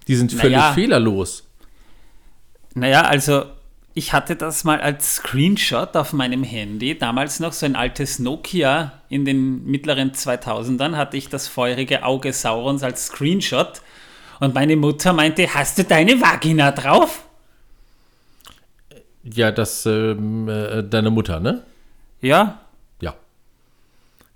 Die 0.08 0.16
sind 0.16 0.32
völlig 0.32 0.56
Naja. 0.56 0.72
fehlerlos. 0.72 1.44
naja, 2.74 3.02
also 3.02 3.44
ich 3.96 4.12
hatte 4.12 4.34
das 4.36 4.64
mal 4.64 4.80
als 4.80 5.16
Screenshot 5.16 5.96
auf 5.96 6.12
meinem 6.12 6.42
Handy. 6.42 6.98
Damals 6.98 7.38
noch 7.40 7.52
so 7.52 7.64
ein 7.66 7.76
altes 7.76 8.18
Nokia 8.18 8.92
in 9.08 9.24
den 9.24 9.64
mittleren 9.66 10.12
2000ern 10.12 10.96
hatte 10.96 11.16
ich 11.16 11.28
das 11.28 11.46
feurige 11.46 12.02
Auge 12.04 12.32
Saurons 12.32 12.82
als 12.82 13.06
Screenshot. 13.06 13.82
Und 14.40 14.54
meine 14.54 14.76
Mutter 14.76 15.12
meinte, 15.12 15.52
hast 15.54 15.78
du 15.78 15.84
deine 15.84 16.20
Vagina 16.20 16.72
drauf? 16.72 17.24
Ja, 19.22 19.50
das, 19.50 19.86
ähm, 19.86 20.48
äh, 20.48 20.82
deine 20.82 21.10
Mutter, 21.10 21.40
ne? 21.40 21.62
Ja, 22.20 22.60
Ja. 23.00 23.14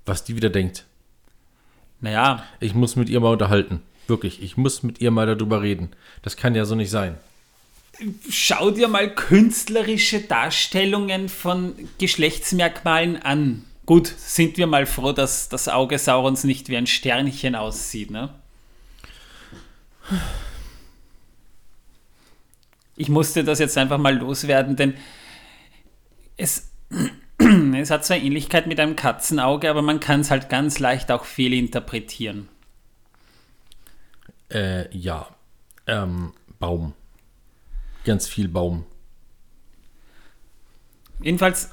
Was 0.06 0.24
die 0.24 0.36
wieder 0.36 0.50
denkt. 0.50 0.84
naja, 2.00 2.44
Ich 2.60 2.74
muss 2.74 2.96
mit 2.96 3.08
ihr 3.08 3.20
mal 3.20 3.32
unterhalten. 3.32 3.82
Wirklich, 4.06 4.42
ich 4.42 4.56
muss 4.56 4.82
mit 4.82 5.00
ihr 5.00 5.10
mal 5.10 5.26
darüber 5.26 5.60
reden. 5.62 5.90
Das 6.22 6.36
kann 6.36 6.54
ja 6.54 6.64
so 6.64 6.74
nicht 6.74 6.90
sein. 6.90 7.16
schau 8.30 8.70
dir 8.70 8.88
mal 8.88 9.14
künstlerische 9.14 10.20
Darstellungen 10.20 11.28
von 11.28 11.74
Geschlechtsmerkmalen 11.98 13.20
an. 13.22 13.64
Gut, 13.84 14.06
sind 14.06 14.56
wir 14.56 14.66
mal 14.66 14.86
froh, 14.86 15.12
dass 15.12 15.48
das 15.48 15.68
Auge 15.68 15.98
Saurons 15.98 16.44
nicht 16.44 16.68
wie 16.68 16.76
ein 16.76 16.86
Sternchen 16.86 17.54
aussieht, 17.54 18.10
ne? 18.10 18.30
Ich 22.96 23.08
musste 23.08 23.44
das 23.44 23.58
jetzt 23.58 23.78
einfach 23.78 23.98
mal 23.98 24.16
loswerden, 24.16 24.76
denn 24.76 24.94
es, 26.36 26.70
es 27.74 27.90
hat 27.90 28.04
zwar 28.04 28.16
Ähnlichkeit 28.16 28.66
mit 28.66 28.80
einem 28.80 28.96
Katzenauge, 28.96 29.70
aber 29.70 29.82
man 29.82 30.00
kann 30.00 30.20
es 30.20 30.30
halt 30.30 30.48
ganz 30.48 30.78
leicht 30.78 31.10
auch 31.10 31.24
fehlinterpretieren. 31.24 32.48
Äh, 34.50 34.94
ja. 34.96 35.28
Ähm, 35.86 36.32
Baum. 36.58 36.94
Ganz 38.04 38.26
viel 38.26 38.48
Baum. 38.48 38.84
Jedenfalls, 41.22 41.70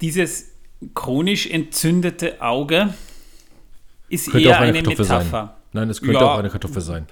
dieses 0.00 0.50
chronisch 0.94 1.46
entzündete 1.46 2.40
Auge 2.40 2.94
ist 4.08 4.30
Könnte 4.30 4.48
eher 4.48 4.56
auch 4.56 4.60
eine, 4.60 4.78
eine 4.78 4.88
Metapher. 4.88 5.04
sein. 5.30 5.50
Nein, 5.72 5.90
es 5.90 6.00
könnte 6.00 6.14
Ja. 6.20 6.32
auch 6.34 6.38
eine 6.38 6.50
Kartoffel 6.50 6.82
sein. 6.82 7.06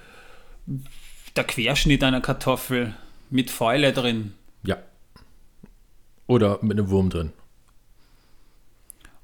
Der 1.35 1.43
Querschnitt 1.43 2.03
einer 2.03 2.21
Kartoffel 2.21 2.95
mit 3.29 3.51
Fäule 3.51 3.93
drin. 3.93 4.33
Ja. 4.63 4.77
Oder 6.27 6.59
mit 6.61 6.77
einem 6.77 6.89
Wurm 6.89 7.09
drin. 7.09 7.33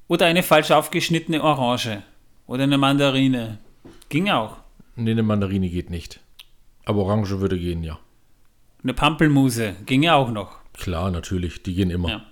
Oder 0.08 0.26
eine 0.26 0.44
falsch 0.44 0.72
aufgeschnittene 0.72 1.42
Orange. 1.42 2.04
Oder 2.48 2.64
eine 2.64 2.78
Mandarine. 2.78 3.60
Ging 4.10 4.30
auch. 4.30 4.58
Nee, 4.96 5.12
eine 5.12 5.24
Mandarine 5.24 5.70
geht 5.70 5.90
nicht. 5.90 6.20
Aber 6.86 7.04
Orange 7.04 7.40
würde 7.40 7.58
gehen, 7.58 7.84
ja. 7.84 7.98
Eine 8.84 8.94
Pampelmuse. 8.94 9.76
Ginge 9.86 10.14
auch 10.14 10.32
noch. 10.32 10.58
Klar, 10.74 11.12
natürlich, 11.12 11.64
die 11.64 11.76
gehen 11.76 11.92
immer. 11.92 12.10
Ja. 12.10 12.26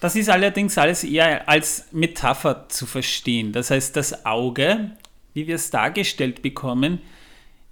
Das 0.00 0.14
ist 0.14 0.28
allerdings 0.28 0.78
alles 0.78 1.04
eher 1.04 1.48
als 1.48 1.88
Metapher 1.92 2.68
zu 2.68 2.86
verstehen. 2.86 3.52
Das 3.52 3.70
heißt, 3.70 3.96
das 3.96 4.24
Auge, 4.24 4.92
wie 5.34 5.46
wir 5.46 5.56
es 5.56 5.70
dargestellt 5.70 6.42
bekommen, 6.42 7.00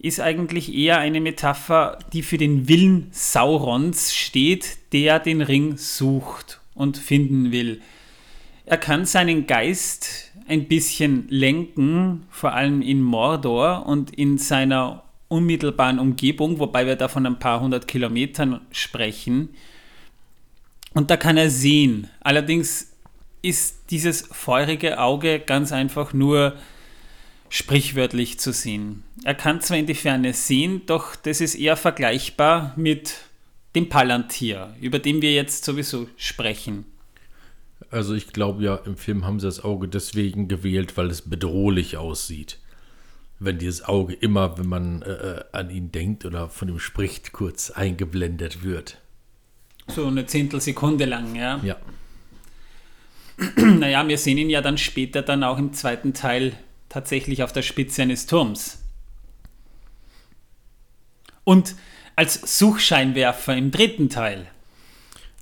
ist 0.05 0.21
eigentlich 0.21 0.75
eher 0.75 0.99
eine 0.99 1.23
Metapher, 1.23 1.99
die 2.13 2.23
für 2.23 2.37
den 2.37 2.69
Willen 2.69 3.09
Saurons 3.11 4.15
steht, 4.15 4.77
der 4.93 5.19
den 5.19 5.41
Ring 5.41 5.79
sucht 5.79 6.61
und 6.75 6.99
finden 6.99 7.53
will. 7.53 7.81
Er 8.67 8.77
kann 8.77 9.07
seinen 9.07 9.47
Geist 9.47 10.31
ein 10.47 10.69
bisschen 10.69 11.27
lenken, 11.31 12.27
vor 12.29 12.53
allem 12.53 12.83
in 12.83 13.01
Mordor 13.01 13.87
und 13.87 14.15
in 14.15 14.37
seiner 14.37 15.05
unmittelbaren 15.29 15.99
Umgebung, 15.99 16.59
wobei 16.59 16.87
wir 16.87 16.97
da 16.97 17.09
von 17.09 17.25
ein 17.25 17.39
paar 17.39 17.61
hundert 17.61 17.89
Kilometern 17.89 18.61
sprechen. 18.73 19.49
Und 20.93 21.11
da 21.11 21.17
kann 21.17 21.39
er 21.39 21.49
sehen. 21.49 22.11
Allerdings 22.21 22.93
ist 23.41 23.91
dieses 23.91 24.29
feurige 24.31 25.01
Auge 25.01 25.41
ganz 25.41 25.73
einfach 25.73 26.13
nur 26.13 26.59
sprichwörtlich 27.55 28.41
zu 28.41 28.53
sehen. 28.53 29.05
Er 29.23 29.37
kann 29.37 29.61
zwar 29.61 29.77
in 29.77 29.87
die 29.87 29.95
Ferne 29.95 30.33
sehen, 30.33 30.83
doch 30.87 31.15
das 31.15 31.41
ist 31.41 31.55
eher 31.55 31.77
vergleichbar 31.77 32.75
mit 32.75 33.15
dem 33.77 33.89
Palantir, 33.89 34.75
über 34.81 34.99
den 34.99 35.23
wir 35.23 35.33
jetzt 35.33 35.65
sowieso 35.65 36.09
sprechen. 36.17 36.85
Also 37.93 38.15
ich 38.15 38.33
glaube 38.33 38.65
ja, 38.65 38.75
im 38.75 38.97
Film 38.97 39.25
haben 39.25 39.39
sie 39.39 39.47
das 39.47 39.63
Auge 39.63 39.87
deswegen 39.87 40.49
gewählt, 40.49 40.97
weil 40.97 41.07
es 41.07 41.23
bedrohlich 41.23 41.97
aussieht. 41.97 42.59
Wenn 43.39 43.59
dieses 43.59 43.85
Auge 43.85 44.15
immer, 44.15 44.59
wenn 44.59 44.69
man 44.69 45.03
äh, 45.03 45.13
äh, 45.13 45.45
an 45.53 45.71
ihn 45.71 45.93
denkt 45.93 46.25
oder 46.25 46.49
von 46.49 46.69
ihm 46.69 46.81
spricht, 46.81 47.33
kurz 47.33 47.71
eingeblendet 47.71 48.65
wird. 48.65 48.99
So 49.87 50.07
eine 50.07 50.27
Zehntelsekunde 50.27 51.05
lang, 51.05 51.37
ja. 51.37 51.61
Ja. 51.63 51.77
Naja, 53.57 54.07
wir 54.09 54.19
sehen 54.19 54.39
ihn 54.39 54.51
ja 54.51 54.61
dann 54.61 54.79
später 54.79 55.23
dann 55.23 55.45
auch 55.45 55.59
im 55.59 55.73
zweiten 55.73 56.15
Teil 56.15 56.55
tatsächlich 56.95 57.43
auf 57.43 57.53
der 57.53 57.63
Spitze 57.63 58.03
eines 58.03 58.27
Turms. 58.27 58.79
Und 61.43 61.75
als 62.15 62.59
Suchscheinwerfer 62.59 63.57
im 63.57 63.73
dritten 63.73 64.09
Teil. 64.09 64.47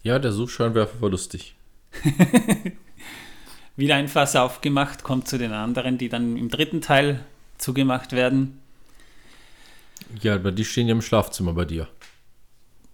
Ja, 0.03 0.19
der 0.19 0.33
Suchscheinwerfer 0.33 1.03
war 1.03 1.11
lustig. 1.11 1.55
Wieder 3.77 3.97
ein 3.97 4.09
Fass 4.09 4.35
aufgemacht, 4.35 5.03
kommt 5.03 5.29
zu 5.29 5.37
den 5.37 5.53
anderen, 5.53 5.99
die 5.99 6.09
dann 6.09 6.39
im 6.39 6.49
dritten 6.49 6.81
Teil 6.81 7.23
zugemacht 7.59 8.13
werden. 8.13 8.59
Ja, 10.23 10.37
aber 10.37 10.53
die 10.53 10.65
stehen 10.65 10.89
ja 10.89 10.95
im 10.95 11.03
Schlafzimmer 11.03 11.53
bei 11.53 11.67
dir. 11.67 11.87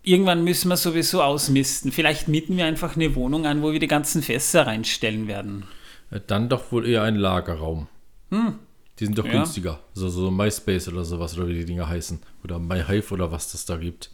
Irgendwann 0.02 0.42
müssen 0.42 0.68
wir 0.68 0.76
sowieso 0.76 1.22
ausmisten. 1.22 1.92
Vielleicht 1.92 2.26
mieten 2.26 2.56
wir 2.56 2.64
einfach 2.64 2.96
eine 2.96 3.14
Wohnung 3.14 3.46
an, 3.46 3.62
wo 3.62 3.72
wir 3.72 3.78
die 3.80 3.86
ganzen 3.86 4.22
Fässer 4.22 4.66
reinstellen 4.66 5.28
werden. 5.28 5.64
Äh, 6.10 6.20
Dann 6.26 6.48
doch 6.48 6.72
wohl 6.72 6.88
eher 6.88 7.04
ein 7.04 7.16
Lagerraum. 7.16 7.86
Die 8.30 9.04
sind 9.04 9.16
doch 9.18 9.24
Ja. 9.24 9.32
günstiger. 9.32 9.80
So, 9.94 10.08
so 10.08 10.30
MySpace 10.30 10.88
oder 10.88 11.04
sowas, 11.04 11.36
oder 11.38 11.48
wie 11.48 11.54
die 11.54 11.64
Dinger 11.64 11.88
heißen. 11.88 12.18
Oder 12.44 12.58
MyHive 12.58 13.12
oder 13.12 13.30
was 13.30 13.52
das 13.52 13.64
da 13.64 13.76
gibt. 13.76 14.10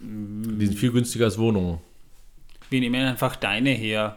Die 0.00 0.66
sind 0.66 0.78
viel 0.78 0.92
günstiger 0.92 1.26
als 1.26 1.38
Wohnungen. 1.38 1.78
Wir 2.70 2.80
nehmen 2.80 3.04
einfach 3.04 3.36
deine 3.36 3.70
her. 3.70 4.16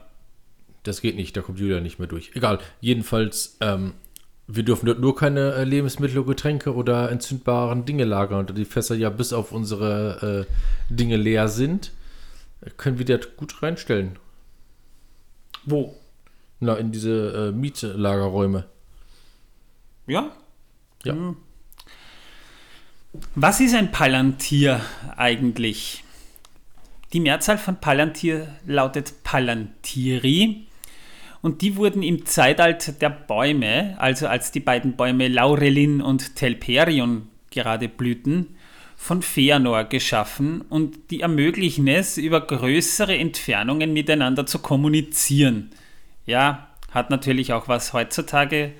Das 0.83 1.01
geht 1.01 1.15
nicht, 1.15 1.35
da 1.35 1.41
kommt 1.41 1.59
Julia 1.59 1.79
nicht 1.79 1.99
mehr 1.99 2.07
durch. 2.07 2.31
Egal, 2.33 2.59
jedenfalls, 2.81 3.57
ähm, 3.61 3.93
wir 4.47 4.63
dürfen 4.63 4.85
dort 4.85 4.99
nur 4.99 5.15
keine 5.15 5.53
äh, 5.53 5.63
Lebensmittel, 5.63 6.23
Getränke 6.23 6.73
oder 6.73 7.09
entzündbaren 7.11 7.85
Dinge 7.85 8.03
lagern. 8.03 8.45
Da 8.45 8.53
die 8.53 8.65
Fässer 8.65 8.95
ja 8.95 9.09
bis 9.09 9.33
auf 9.33 9.51
unsere 9.51 10.47
äh, 10.49 10.93
Dinge 10.93 11.17
leer 11.17 11.47
sind, 11.47 11.91
können 12.77 12.97
wir 12.97 13.05
das 13.05 13.35
gut 13.37 13.61
reinstellen. 13.61 14.17
Wo? 15.65 15.95
Na, 16.63 16.75
in 16.75 16.91
diese 16.93 17.49
äh, 17.49 17.51
Mietlagerräume. 17.51 18.65
Ja? 20.07 20.31
Ja. 21.03 21.13
Hm. 21.13 21.35
Was 23.35 23.59
ist 23.59 23.75
ein 23.75 23.91
Palantir 23.91 24.79
eigentlich? 25.17 26.03
Die 27.11 27.19
Mehrzahl 27.19 27.57
von 27.57 27.75
Palantir 27.75 28.47
lautet 28.65 29.23
Palantiri 29.23 30.65
und 31.41 31.61
die 31.61 31.75
wurden 31.75 32.01
im 32.01 32.25
Zeitalter 32.25 32.93
der 32.93 33.09
Bäume, 33.09 33.95
also 33.99 34.27
als 34.27 34.51
die 34.51 34.61
beiden 34.61 34.95
Bäume 34.95 35.27
Laurelin 35.27 36.01
und 36.01 36.37
Telperion 36.37 37.27
gerade 37.51 37.89
blühten, 37.89 38.55
von 38.95 39.21
Feanor 39.21 39.83
geschaffen 39.83 40.61
und 40.61 41.11
die 41.11 41.19
ermöglichen 41.19 41.89
es, 41.89 42.17
über 42.17 42.39
größere 42.39 43.17
Entfernungen 43.17 43.91
miteinander 43.91 44.45
zu 44.45 44.59
kommunizieren. 44.59 45.71
Ja, 46.25 46.69
hat 46.91 47.09
natürlich 47.09 47.53
auch 47.53 47.67
was 47.67 47.93
heutzutage. 47.93 48.73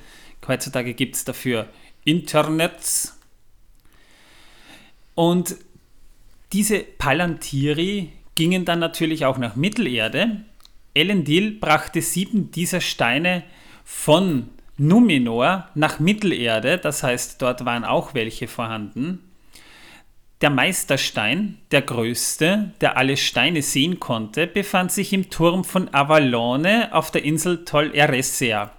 Heutzutage 0.48 0.94
gibt 0.94 1.16
es 1.16 1.26
dafür 1.26 1.68
Internets. 2.04 3.18
Und 5.16 5.56
diese 6.52 6.80
Palantiri 6.80 8.10
gingen 8.36 8.66
dann 8.66 8.80
natürlich 8.80 9.26
auch 9.26 9.38
nach 9.38 9.56
Mittelerde. 9.56 10.42
Elendil 10.94 11.60
brachte 11.60 12.02
sieben 12.02 12.52
dieser 12.52 12.82
Steine 12.82 13.44
von 13.84 14.50
Numenor 14.78 15.70
nach 15.76 16.00
Mittelerde, 16.00 16.78
das 16.78 17.04
heißt, 17.04 17.42
dort 17.42 17.64
waren 17.66 17.84
auch 17.84 18.14
welche 18.14 18.48
vorhanden. 18.48 19.20
Der 20.44 20.50
Meisterstein, 20.50 21.58
der 21.72 21.84
größte, 21.84 22.74
der 22.82 22.98
alle 22.98 23.16
Steine 23.16 23.62
sehen 23.62 24.02
konnte, 24.02 24.46
befand 24.46 24.92
sich 24.92 25.14
im 25.14 25.30
Turm 25.30 25.64
von 25.64 25.94
Avalone 25.94 26.94
auf 26.94 27.12
der 27.12 27.24
Insel 27.24 27.64
Tol 27.64 27.96
Eressea. 27.96 28.74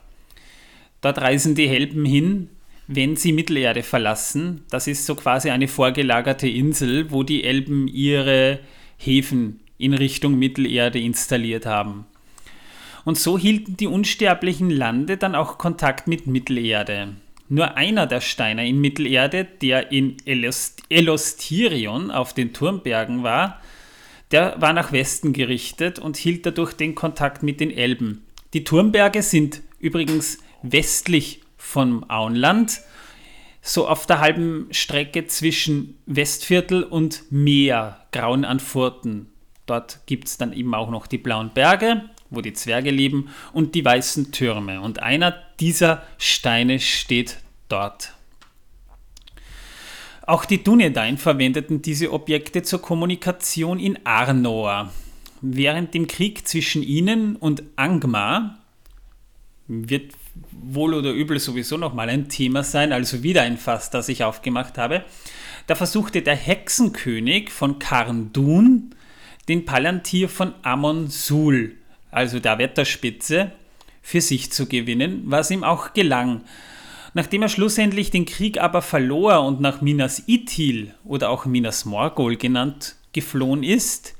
Dort 1.00 1.22
reisen 1.22 1.54
die 1.54 1.66
Helden 1.66 2.04
hin, 2.04 2.50
wenn 2.86 3.16
sie 3.16 3.32
Mittelerde 3.32 3.82
verlassen. 3.82 4.66
Das 4.68 4.86
ist 4.86 5.06
so 5.06 5.14
quasi 5.14 5.48
eine 5.48 5.66
vorgelagerte 5.66 6.50
Insel, 6.50 7.10
wo 7.10 7.22
die 7.22 7.44
Elben 7.44 7.88
ihre 7.88 8.58
Häfen 8.98 9.60
in 9.78 9.94
Richtung 9.94 10.38
Mittelerde 10.38 10.98
installiert 10.98 11.64
haben. 11.64 12.04
Und 13.06 13.16
so 13.16 13.38
hielten 13.38 13.78
die 13.78 13.86
unsterblichen 13.86 14.68
Lande 14.68 15.16
dann 15.16 15.34
auch 15.34 15.56
Kontakt 15.56 16.08
mit 16.08 16.26
Mittelerde. 16.26 17.14
Nur 17.48 17.76
einer 17.76 18.06
der 18.06 18.20
Steine 18.20 18.66
in 18.66 18.80
Mittelerde, 18.80 19.44
der 19.44 19.92
in 19.92 20.16
Elost 20.24 20.82
Elostirion 20.88 22.10
auf 22.10 22.32
den 22.32 22.52
Turmbergen 22.52 23.22
war, 23.22 23.60
der 24.30 24.60
war 24.60 24.72
nach 24.72 24.92
Westen 24.92 25.32
gerichtet 25.32 25.98
und 25.98 26.16
hielt 26.16 26.46
dadurch 26.46 26.72
den 26.72 26.94
Kontakt 26.94 27.42
mit 27.42 27.60
den 27.60 27.70
Elben. 27.70 28.24
Die 28.54 28.64
Turmberge 28.64 29.22
sind 29.22 29.62
übrigens 29.78 30.38
westlich 30.62 31.42
vom 31.56 32.08
Auenland, 32.08 32.80
so 33.60 33.88
auf 33.88 34.06
der 34.06 34.20
halben 34.20 34.68
Strecke 34.70 35.26
zwischen 35.26 35.98
Westviertel 36.06 36.82
und 36.82 37.24
Meer, 37.30 38.06
Grauen 38.12 38.44
an 38.44 38.60
Furten. 38.60 39.30
Dort 39.66 40.00
gibt 40.06 40.28
es 40.28 40.36
dann 40.36 40.52
eben 40.52 40.74
auch 40.74 40.90
noch 40.90 41.06
die 41.06 41.18
blauen 41.18 41.50
Berge, 41.54 42.02
wo 42.30 42.40
die 42.40 42.52
Zwerge 42.52 42.90
leben, 42.90 43.30
und 43.52 43.74
die 43.74 43.84
weißen 43.84 44.32
Türme. 44.32 44.80
Und 44.80 45.00
einer 45.00 45.43
dieser 45.60 46.02
Steine 46.18 46.80
steht 46.80 47.38
dort. 47.68 48.12
Auch 50.26 50.44
die 50.44 50.62
Dunedain 50.62 51.18
verwendeten 51.18 51.82
diese 51.82 52.12
Objekte 52.12 52.62
zur 52.62 52.80
Kommunikation 52.80 53.78
in 53.78 53.98
Arnor. 54.06 54.92
Während 55.42 55.92
dem 55.92 56.06
Krieg 56.06 56.48
zwischen 56.48 56.82
ihnen 56.82 57.36
und 57.36 57.62
Angmar 57.76 58.58
wird 59.68 60.12
wohl 60.50 60.94
oder 60.94 61.12
übel 61.12 61.38
sowieso 61.38 61.76
nochmal 61.76 62.08
ein 62.08 62.28
Thema 62.28 62.64
sein, 62.64 62.92
also 62.92 63.22
wieder 63.22 63.42
ein 63.42 63.58
Fass, 63.58 63.90
das 63.90 64.08
ich 64.08 64.24
aufgemacht 64.24 64.78
habe. 64.78 65.04
Da 65.66 65.74
versuchte 65.74 66.22
der 66.22 66.36
Hexenkönig 66.36 67.50
von 67.50 67.78
Karndun 67.78 68.94
den 69.48 69.66
Palantir 69.66 70.28
von 70.28 70.54
Amon 70.62 71.08
Sul, 71.08 71.76
also 72.10 72.40
der 72.40 72.58
Wetterspitze, 72.58 73.52
für 74.04 74.20
sich 74.20 74.52
zu 74.52 74.66
gewinnen, 74.66 75.22
was 75.24 75.50
ihm 75.50 75.64
auch 75.64 75.94
gelang. 75.94 76.42
Nachdem 77.14 77.40
er 77.40 77.48
schlussendlich 77.48 78.10
den 78.10 78.26
Krieg 78.26 78.60
aber 78.60 78.82
verlor 78.82 79.42
und 79.46 79.62
nach 79.62 79.80
Minas 79.80 80.28
Ithil 80.28 80.94
oder 81.04 81.30
auch 81.30 81.46
Minas 81.46 81.86
Morgul 81.86 82.36
genannt 82.36 82.96
geflohen 83.14 83.62
ist, 83.62 84.14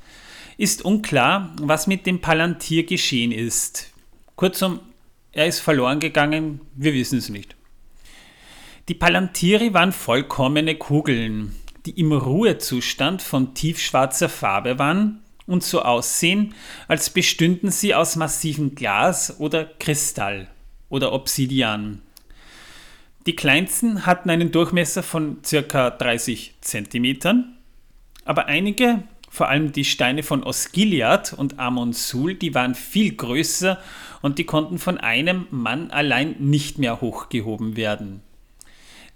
ist 0.57 0.83
unklar, 0.83 1.53
was 1.61 1.85
mit 1.85 2.07
dem 2.07 2.19
Palantir 2.19 2.85
geschehen 2.85 3.31
ist. 3.31 3.91
Kurzum, 4.35 4.79
er 5.31 5.45
ist 5.45 5.59
verloren 5.59 5.99
gegangen, 5.99 6.61
wir 6.73 6.93
wissen 6.93 7.19
es 7.19 7.29
nicht. 7.29 7.55
Die 8.89 8.95
Palantiri 8.95 9.73
waren 9.75 9.91
vollkommene 9.91 10.75
Kugeln, 10.75 11.55
die 11.85 11.99
im 11.99 12.11
Ruhezustand 12.11 13.21
von 13.21 13.53
tiefschwarzer 13.53 14.29
Farbe 14.29 14.79
waren 14.79 15.21
und 15.47 15.63
so 15.63 15.81
aussehen, 15.81 16.53
als 16.87 17.09
bestünden 17.09 17.71
sie 17.71 17.93
aus 17.93 18.15
massivem 18.15 18.75
Glas 18.75 19.39
oder 19.39 19.65
Kristall 19.65 20.47
oder 20.89 21.13
Obsidian. 21.13 22.01
Die 23.25 23.35
kleinsten 23.35 24.05
hatten 24.05 24.29
einen 24.29 24.51
Durchmesser 24.51 25.01
von 25.01 25.37
ca. 25.41 25.89
30 25.89 26.55
cm, 26.61 27.45
aber 28.23 28.45
einige, 28.45 29.03
vor 29.29 29.49
allem 29.49 29.71
die 29.71 29.85
Steine 29.85 30.23
von 30.23 30.43
Osgiliath 30.43 31.33
und 31.33 31.59
Amon-Sul, 31.59 32.35
die 32.35 32.53
waren 32.53 32.75
viel 32.75 33.15
größer 33.15 33.79
und 34.21 34.37
die 34.37 34.45
konnten 34.45 34.77
von 34.77 34.97
einem 34.97 35.47
Mann 35.51 35.91
allein 35.91 36.35
nicht 36.39 36.77
mehr 36.77 37.01
hochgehoben 37.01 37.75
werden. 37.75 38.21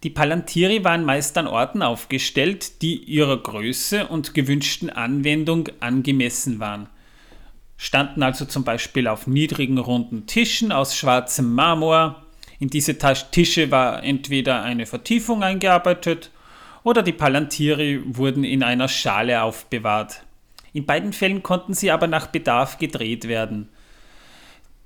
Die 0.03 0.09
Palantiri 0.09 0.85
waren 0.85 1.03
meist 1.03 1.37
an 1.37 1.47
Orten 1.47 1.81
aufgestellt, 1.81 2.81
die 2.81 2.95
ihrer 3.03 3.37
Größe 3.37 4.07
und 4.07 4.33
gewünschten 4.33 4.89
Anwendung 4.89 5.67
angemessen 5.81 6.59
waren. 6.59 6.87
Standen 7.75 8.23
also 8.23 8.45
zum 8.45 8.63
Beispiel 8.63 9.07
auf 9.07 9.27
niedrigen 9.27 9.77
runden 9.77 10.25
Tischen 10.25 10.71
aus 10.71 10.95
schwarzem 10.95 11.53
Marmor. 11.53 12.23
In 12.59 12.69
diese 12.69 12.97
Tische 12.97 13.71
war 13.71 14.03
entweder 14.03 14.63
eine 14.63 14.85
Vertiefung 14.85 15.43
eingearbeitet 15.43 16.31
oder 16.83 17.03
die 17.03 17.13
Palantiri 17.13 18.01
wurden 18.05 18.45
in 18.45 18.63
einer 18.63 18.87
Schale 18.87 19.43
aufbewahrt. 19.43 20.23
In 20.71 20.85
beiden 20.85 21.11
Fällen 21.11 21.43
konnten 21.43 21.73
sie 21.73 21.91
aber 21.91 22.07
nach 22.07 22.27
Bedarf 22.27 22.77
gedreht 22.77 23.27
werden. 23.27 23.69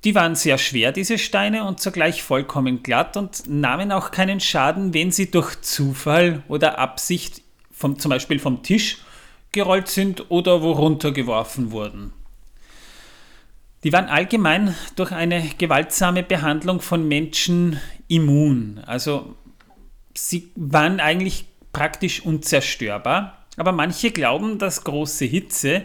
Die 0.04 0.16
waren 0.16 0.36
sehr 0.36 0.58
schwer, 0.58 0.92
diese 0.92 1.18
Steine, 1.18 1.64
und 1.64 1.80
zugleich 1.80 2.24
vollkommen 2.24 2.84
glatt 2.84 3.16
und 3.16 3.44
nahmen 3.48 3.92
auch 3.92 4.12
keinen 4.12 4.40
Schaden, 4.42 4.94
wenn 4.94 5.12
sie 5.12 5.32
durch 5.32 5.62
Zufall 5.62 6.44
oder 6.50 6.78
Absicht 6.78 7.42
vom, 7.72 7.98
zum 7.98 8.10
Beispiel 8.10 8.40
vom 8.40 8.64
Tisch 8.64 8.98
gerollt 9.54 9.88
sind 9.88 10.30
oder 10.30 10.62
wo 10.62 10.72
runtergeworfen 10.72 11.72
wurden. 11.72 12.12
Die 13.84 13.94
waren 13.94 14.08
allgemein 14.08 14.76
durch 14.96 15.12
eine 15.12 15.50
gewaltsame 15.58 16.24
Behandlung 16.24 16.82
von 16.82 17.08
Menschen 17.08 17.80
immun. 18.08 18.82
Also 18.86 19.36
sie 20.14 20.52
waren 20.56 21.00
eigentlich 21.00 21.46
praktisch 21.74 22.26
unzerstörbar. 22.26 23.38
Aber 23.58 23.72
manche 23.72 24.12
glauben, 24.12 24.58
dass 24.58 24.84
große 24.84 25.26
Hitze 25.26 25.84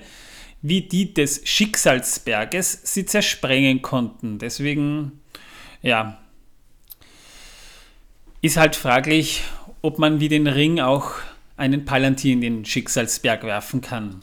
wie 0.62 0.82
die 0.82 1.14
des 1.14 1.42
Schicksalsberges 1.44 2.80
sie 2.84 3.06
zersprengen 3.06 3.82
konnten. 3.82 4.38
Deswegen, 4.38 5.20
ja, 5.82 6.18
ist 8.42 8.56
halt 8.56 8.76
fraglich, 8.76 9.42
ob 9.82 9.98
man 9.98 10.20
wie 10.20 10.28
den 10.28 10.46
Ring 10.46 10.80
auch 10.80 11.12
einen 11.56 11.84
Palantir 11.84 12.32
in 12.32 12.40
den 12.40 12.64
Schicksalsberg 12.64 13.44
werfen 13.44 13.80
kann. 13.80 14.22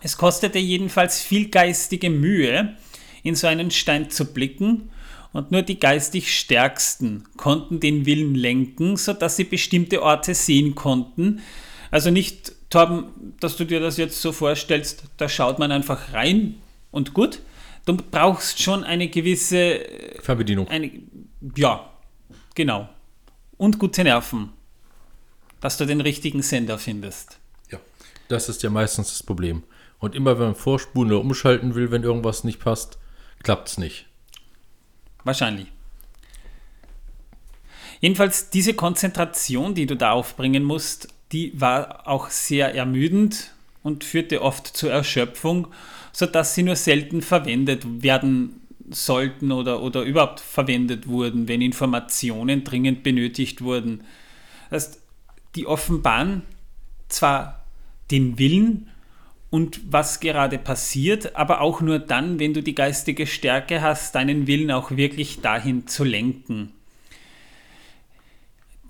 Es 0.00 0.16
kostete 0.16 0.58
jedenfalls 0.58 1.20
viel 1.20 1.48
geistige 1.48 2.10
Mühe, 2.10 2.76
in 3.22 3.36
so 3.36 3.46
einen 3.46 3.70
Stein 3.70 4.10
zu 4.10 4.32
blicken, 4.32 4.90
und 5.32 5.50
nur 5.50 5.62
die 5.62 5.78
geistig 5.80 6.36
Stärksten 6.38 7.24
konnten 7.38 7.80
den 7.80 8.04
Willen 8.04 8.34
lenken, 8.34 8.98
sodass 8.98 9.36
sie 9.36 9.44
bestimmte 9.44 10.02
Orte 10.02 10.34
sehen 10.34 10.74
konnten. 10.74 11.40
Also 11.90 12.10
nicht 12.10 12.52
Torben, 12.72 13.34
dass 13.38 13.56
du 13.56 13.66
dir 13.66 13.80
das 13.80 13.98
jetzt 13.98 14.22
so 14.22 14.32
vorstellst, 14.32 15.04
da 15.18 15.28
schaut 15.28 15.58
man 15.58 15.70
einfach 15.70 16.14
rein 16.14 16.54
und 16.90 17.12
gut. 17.12 17.40
Du 17.84 17.96
brauchst 17.96 18.62
schon 18.62 18.82
eine 18.82 19.08
gewisse 19.08 19.86
äh, 19.86 20.20
Fernbedienung. 20.22 20.68
Eine, 20.68 20.90
ja, 21.54 21.90
genau. 22.54 22.88
Und 23.58 23.78
gute 23.78 24.04
Nerven, 24.04 24.52
dass 25.60 25.76
du 25.76 25.84
den 25.84 26.00
richtigen 26.00 26.40
Sender 26.40 26.78
findest. 26.78 27.38
Ja, 27.70 27.78
das 28.28 28.48
ist 28.48 28.62
ja 28.62 28.70
meistens 28.70 29.10
das 29.10 29.22
Problem. 29.22 29.64
Und 29.98 30.14
immer 30.14 30.38
wenn 30.38 30.46
man 30.46 30.54
vorspulen 30.54 31.12
oder 31.12 31.20
umschalten 31.20 31.74
will, 31.74 31.90
wenn 31.90 32.04
irgendwas 32.04 32.42
nicht 32.42 32.58
passt, 32.58 32.98
klappt 33.42 33.68
es 33.68 33.78
nicht. 33.78 34.06
Wahrscheinlich. 35.24 35.66
Jedenfalls 38.00 38.48
diese 38.48 38.72
Konzentration, 38.72 39.74
die 39.74 39.86
du 39.86 39.94
da 39.94 40.12
aufbringen 40.12 40.64
musst, 40.64 41.08
die 41.32 41.58
war 41.60 42.06
auch 42.06 42.30
sehr 42.30 42.74
ermüdend 42.74 43.52
und 43.82 44.04
führte 44.04 44.42
oft 44.42 44.66
zur 44.66 44.92
Erschöpfung, 44.92 45.68
sodass 46.12 46.54
sie 46.54 46.62
nur 46.62 46.76
selten 46.76 47.22
verwendet 47.22 48.02
werden 48.02 48.60
sollten 48.90 49.52
oder, 49.52 49.82
oder 49.82 50.02
überhaupt 50.02 50.40
verwendet 50.40 51.08
wurden, 51.08 51.48
wenn 51.48 51.62
Informationen 51.62 52.64
dringend 52.64 53.02
benötigt 53.02 53.62
wurden. 53.62 54.04
Das 54.70 54.84
heißt, 54.84 55.02
die 55.54 55.66
offenbaren 55.66 56.42
zwar 57.08 57.64
den 58.10 58.38
Willen 58.38 58.88
und 59.50 59.80
was 59.90 60.20
gerade 60.20 60.58
passiert, 60.58 61.36
aber 61.36 61.60
auch 61.60 61.80
nur 61.80 61.98
dann, 61.98 62.38
wenn 62.38 62.54
du 62.54 62.62
die 62.62 62.74
geistige 62.74 63.26
Stärke 63.26 63.82
hast, 63.82 64.14
deinen 64.14 64.46
Willen 64.46 64.70
auch 64.70 64.90
wirklich 64.92 65.40
dahin 65.40 65.86
zu 65.86 66.04
lenken. 66.04 66.72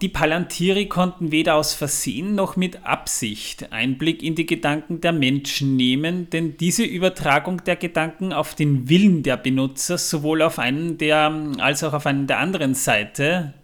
Die 0.02 0.08
Palantiri 0.08 0.86
konnten 0.86 1.30
weder 1.30 1.54
aus 1.54 1.74
Versehen 1.74 2.34
noch 2.34 2.56
mit 2.56 2.84
Absicht 2.84 3.72
Einblick 3.72 4.20
in 4.20 4.34
die 4.34 4.46
Gedanken 4.46 5.00
der 5.00 5.12
Menschen 5.12 5.76
nehmen, 5.76 6.28
denn 6.28 6.56
diese 6.56 6.82
Übertragung 6.82 7.62
der 7.62 7.76
Gedanken 7.76 8.32
auf 8.32 8.56
den 8.56 8.88
Willen 8.88 9.22
der 9.22 9.36
Benutzer 9.36 9.98
sowohl 9.98 10.42
auf 10.42 10.58
einen 10.58 10.98
der 10.98 11.32
als 11.58 11.84
auch 11.84 11.92
auf 11.92 12.06
einen 12.06 12.26
der 12.26 12.40
anderen 12.40 12.74
Seite 12.74 13.54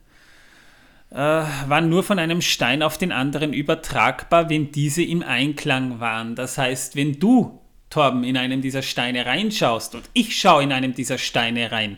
äh, 1.10 1.16
war 1.16 1.80
nur 1.80 2.04
von 2.04 2.20
einem 2.20 2.40
Stein 2.40 2.84
auf 2.84 2.98
den 2.98 3.10
anderen 3.10 3.52
übertragbar, 3.52 4.48
wenn 4.48 4.70
diese 4.70 5.02
im 5.02 5.24
Einklang 5.24 5.98
waren. 5.98 6.36
Das 6.36 6.56
heißt, 6.56 6.94
wenn 6.94 7.18
du, 7.18 7.58
Torben, 7.90 8.22
in 8.22 8.36
einem 8.36 8.62
dieser 8.62 8.82
Steine 8.82 9.26
reinschaust 9.26 9.96
und 9.96 10.04
ich 10.12 10.38
schaue 10.38 10.62
in 10.62 10.72
einem 10.72 10.94
dieser 10.94 11.18
Steine 11.18 11.72
rein 11.72 11.96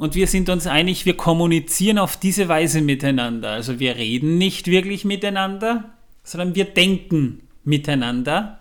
Und 0.00 0.14
wir 0.14 0.26
sind 0.26 0.48
uns 0.48 0.66
einig, 0.66 1.04
wir 1.04 1.14
kommunizieren 1.14 1.98
auf 1.98 2.16
diese 2.16 2.48
Weise 2.48 2.80
miteinander. 2.80 3.50
Also 3.50 3.78
wir 3.80 3.96
reden 3.96 4.38
nicht 4.38 4.66
wirklich 4.66 5.04
miteinander, 5.04 5.90
sondern 6.24 6.54
wir 6.54 6.64
denken 6.64 7.42
miteinander. 7.64 8.60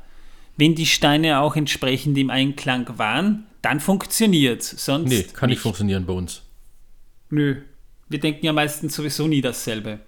Wenn 0.58 0.76
die 0.76 0.86
Steine 0.86 1.40
auch 1.40 1.56
entsprechend 1.56 2.18
im 2.18 2.30
Einklang 2.30 2.98
waren, 2.98 3.46
dann 3.62 3.80
funktioniert 3.80 4.62
es. 4.64 4.72
Sonst 4.84 5.08
Nee, 5.10 5.24
kann 5.32 5.50
nicht 5.50 5.62
funktionieren 5.62 6.06
bei 6.06 6.12
uns. 6.12 6.42
Nö. 7.30 7.62
Wir 8.10 8.20
denken 8.20 8.46
ja 8.46 8.52
meistens 8.52 8.96
sowieso 8.96 9.26
nie 9.28 9.40
dasselbe. 9.40 10.00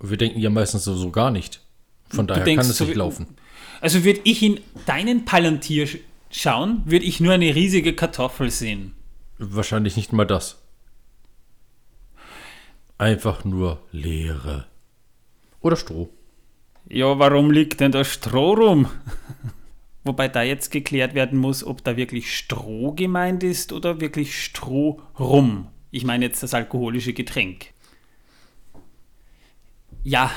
Wir 0.00 0.16
denken 0.16 0.40
ja 0.40 0.50
meistens 0.50 0.82
sowieso 0.82 1.12
gar 1.12 1.30
nicht. 1.30 1.60
Von 2.08 2.26
daher 2.26 2.42
denkst 2.42 2.60
kann 2.62 2.70
es 2.72 2.80
nicht 2.80 2.96
laufen. 2.96 3.26
Also 3.80 4.02
würde 4.02 4.20
ich 4.24 4.42
in 4.42 4.58
deinen 4.86 5.24
Palantir 5.26 5.86
sch- 5.86 5.98
schauen, 6.32 6.82
würde 6.86 7.04
ich 7.04 7.20
nur 7.20 7.34
eine 7.34 7.54
riesige 7.54 7.92
Kartoffel 7.92 8.50
sehen. 8.50 8.94
Wahrscheinlich 9.38 9.96
nicht 9.96 10.12
mal 10.12 10.24
das. 10.24 10.58
Einfach 13.02 13.44
nur 13.44 13.80
Leere. 13.90 14.66
Oder 15.60 15.74
Stroh. 15.74 16.08
Ja, 16.88 17.18
warum 17.18 17.50
liegt 17.50 17.80
denn 17.80 17.90
da 17.90 18.04
Stroh 18.04 18.54
rum? 18.54 18.86
Wobei 20.04 20.28
da 20.28 20.44
jetzt 20.44 20.70
geklärt 20.70 21.12
werden 21.12 21.36
muss, 21.36 21.64
ob 21.64 21.82
da 21.82 21.96
wirklich 21.96 22.32
Stroh 22.32 22.92
gemeint 22.92 23.42
ist 23.42 23.72
oder 23.72 24.00
wirklich 24.00 24.40
Stroh 24.40 25.00
rum. 25.18 25.66
Ich 25.90 26.04
meine 26.04 26.26
jetzt 26.26 26.44
das 26.44 26.54
alkoholische 26.54 27.12
Getränk. 27.12 27.70
Ja, 30.04 30.30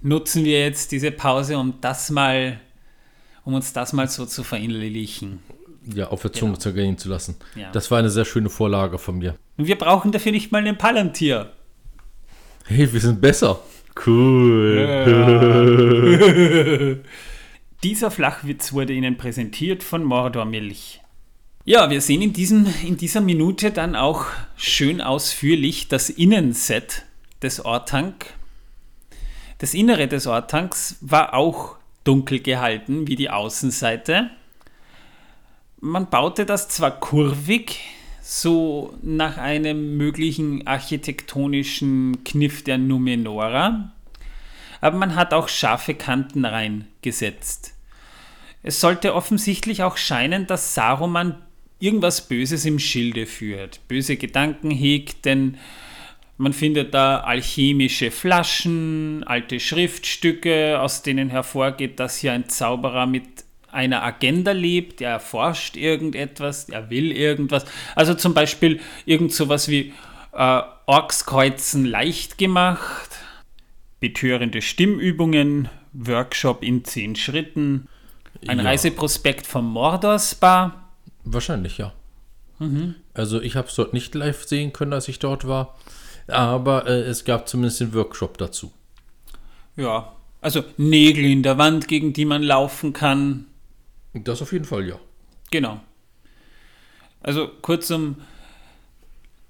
nutzen 0.00 0.46
wir 0.46 0.60
jetzt 0.60 0.92
diese 0.92 1.10
Pause, 1.10 1.58
um 1.58 1.74
das 1.82 2.08
mal, 2.08 2.58
um 3.44 3.52
uns 3.52 3.74
das 3.74 3.92
mal 3.92 4.08
so 4.08 4.24
zu 4.24 4.44
verinnerlichen. 4.44 5.40
Ja, 5.94 6.08
auf 6.08 6.22
der 6.22 6.32
Zunge 6.32 6.56
zergehen 6.58 6.96
zu 6.96 7.10
lassen. 7.10 7.36
Genau. 7.52 7.66
Ja. 7.66 7.72
Das 7.72 7.90
war 7.90 7.98
eine 7.98 8.08
sehr 8.08 8.24
schöne 8.24 8.48
Vorlage 8.48 8.96
von 8.96 9.18
mir. 9.18 9.36
Und 9.58 9.66
wir 9.66 9.76
brauchen 9.76 10.10
dafür 10.10 10.32
nicht 10.32 10.52
mal 10.52 10.58
einen 10.58 10.78
Palantir. 10.78 11.52
Hey, 12.66 12.92
wir 12.92 13.00
sind 13.00 13.20
besser. 13.20 13.60
Cool. 14.06 15.02
Dieser 17.82 18.10
Flachwitz 18.10 18.72
wurde 18.72 18.92
Ihnen 18.92 19.16
präsentiert 19.16 19.82
von 19.82 20.04
Mordor 20.04 20.44
Milch. 20.44 21.00
Ja, 21.64 21.90
wir 21.90 22.00
sehen 22.00 22.22
in, 22.22 22.32
diesem, 22.32 22.66
in 22.84 22.96
dieser 22.96 23.20
Minute 23.20 23.70
dann 23.70 23.94
auch 23.94 24.26
schön 24.56 25.00
ausführlich 25.00 25.88
das 25.88 26.10
Innenset 26.10 27.04
des 27.42 27.64
Ortank. 27.64 28.34
Das 29.58 29.74
Innere 29.74 30.08
des 30.08 30.26
Ortanks 30.26 30.96
war 31.00 31.34
auch 31.34 31.76
dunkel 32.04 32.40
gehalten 32.40 33.06
wie 33.06 33.14
die 33.16 33.30
Außenseite. 33.30 34.30
Man 35.80 36.10
baute 36.10 36.46
das 36.46 36.68
zwar 36.68 36.98
kurvig, 36.98 37.80
so 38.40 38.96
nach 39.02 39.36
einem 39.36 39.98
möglichen 39.98 40.66
architektonischen 40.66 42.24
Kniff 42.24 42.64
der 42.64 42.78
Numenora, 42.78 43.92
aber 44.80 44.96
man 44.96 45.16
hat 45.16 45.34
auch 45.34 45.48
scharfe 45.48 45.94
Kanten 45.94 46.46
reingesetzt. 46.46 47.74
Es 48.62 48.80
sollte 48.80 49.14
offensichtlich 49.14 49.82
auch 49.82 49.98
scheinen, 49.98 50.46
dass 50.46 50.74
Saruman 50.74 51.42
irgendwas 51.78 52.26
Böses 52.26 52.64
im 52.64 52.78
Schilde 52.78 53.26
führt, 53.26 53.86
böse 53.86 54.16
Gedanken 54.16 54.70
hegt, 54.70 55.24
denn 55.26 55.58
man 56.38 56.54
findet 56.54 56.94
da 56.94 57.20
alchemische 57.20 58.10
Flaschen, 58.10 59.24
alte 59.24 59.60
Schriftstücke, 59.60 60.80
aus 60.80 61.02
denen 61.02 61.28
hervorgeht, 61.28 62.00
dass 62.00 62.18
hier 62.18 62.32
ein 62.32 62.48
Zauberer 62.48 63.06
mit 63.06 63.44
einer 63.72 64.02
Agenda 64.02 64.52
lebt, 64.52 65.00
er 65.00 65.10
erforscht 65.10 65.76
irgendetwas, 65.76 66.68
er 66.68 66.90
will 66.90 67.10
irgendwas. 67.10 67.64
Also 67.96 68.14
zum 68.14 68.34
Beispiel 68.34 68.80
irgend 69.06 69.32
sowas 69.32 69.68
wie 69.68 69.92
äh, 70.32 70.60
Orkskreuzen 70.86 71.84
leicht 71.84 72.38
gemacht, 72.38 73.10
betörende 74.00 74.62
Stimmübungen, 74.62 75.68
Workshop 75.92 76.62
in 76.62 76.84
zehn 76.84 77.16
Schritten, 77.16 77.88
ein 78.46 78.58
Ja. 78.58 78.64
Reiseprospekt 78.64 79.46
vom 79.46 79.70
Mordor 79.72 80.18
Spa. 80.18 80.88
Wahrscheinlich, 81.24 81.78
ja. 81.78 81.92
Also 83.14 83.40
ich 83.40 83.56
habe 83.56 83.66
es 83.66 83.74
dort 83.74 83.92
nicht 83.92 84.14
live 84.14 84.44
sehen 84.44 84.72
können, 84.72 84.92
als 84.92 85.08
ich 85.08 85.18
dort 85.18 85.48
war. 85.48 85.76
Aber 86.28 86.86
äh, 86.86 87.00
es 87.00 87.24
gab 87.24 87.48
zumindest 87.48 87.80
den 87.80 87.92
Workshop 87.92 88.38
dazu. 88.38 88.72
Ja, 89.76 90.12
also 90.40 90.62
Nägel 90.76 91.24
in 91.24 91.42
der 91.42 91.58
Wand, 91.58 91.88
gegen 91.88 92.12
die 92.12 92.24
man 92.24 92.42
laufen 92.42 92.92
kann. 92.92 93.46
Das 94.14 94.42
auf 94.42 94.52
jeden 94.52 94.64
Fall, 94.64 94.86
ja. 94.86 94.98
Genau. 95.50 95.80
Also 97.20 97.48
kurzum, 97.62 98.16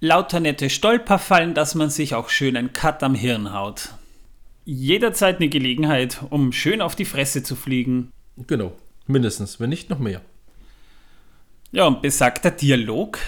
lauter 0.01 0.41
nette 0.41 0.71
Stolperfallen, 0.71 1.55
dass 1.55 1.75
man 1.75 1.91
sich 1.91 2.15
auch 2.15 2.29
schön 2.29 2.57
ein 2.57 2.73
Cut 2.73 3.03
am 3.03 3.15
Hirn 3.15 3.53
haut. 3.53 3.95
Jederzeit 4.65 5.37
eine 5.37 5.49
Gelegenheit, 5.49 6.21
um 6.31 6.53
schön 6.53 6.81
auf 6.81 6.95
die 6.95 7.05
Fresse 7.05 7.43
zu 7.43 7.57
fliegen. 7.57 8.13
Genau. 8.47 8.73
Mindestens, 9.07 9.59
wenn 9.59 9.71
nicht 9.71 9.91
noch 9.91 9.99
mehr. 9.99 10.21
Ja, 11.73 11.87
und 11.87 12.03
besagter 12.03 12.51
Dialog, 12.51 13.19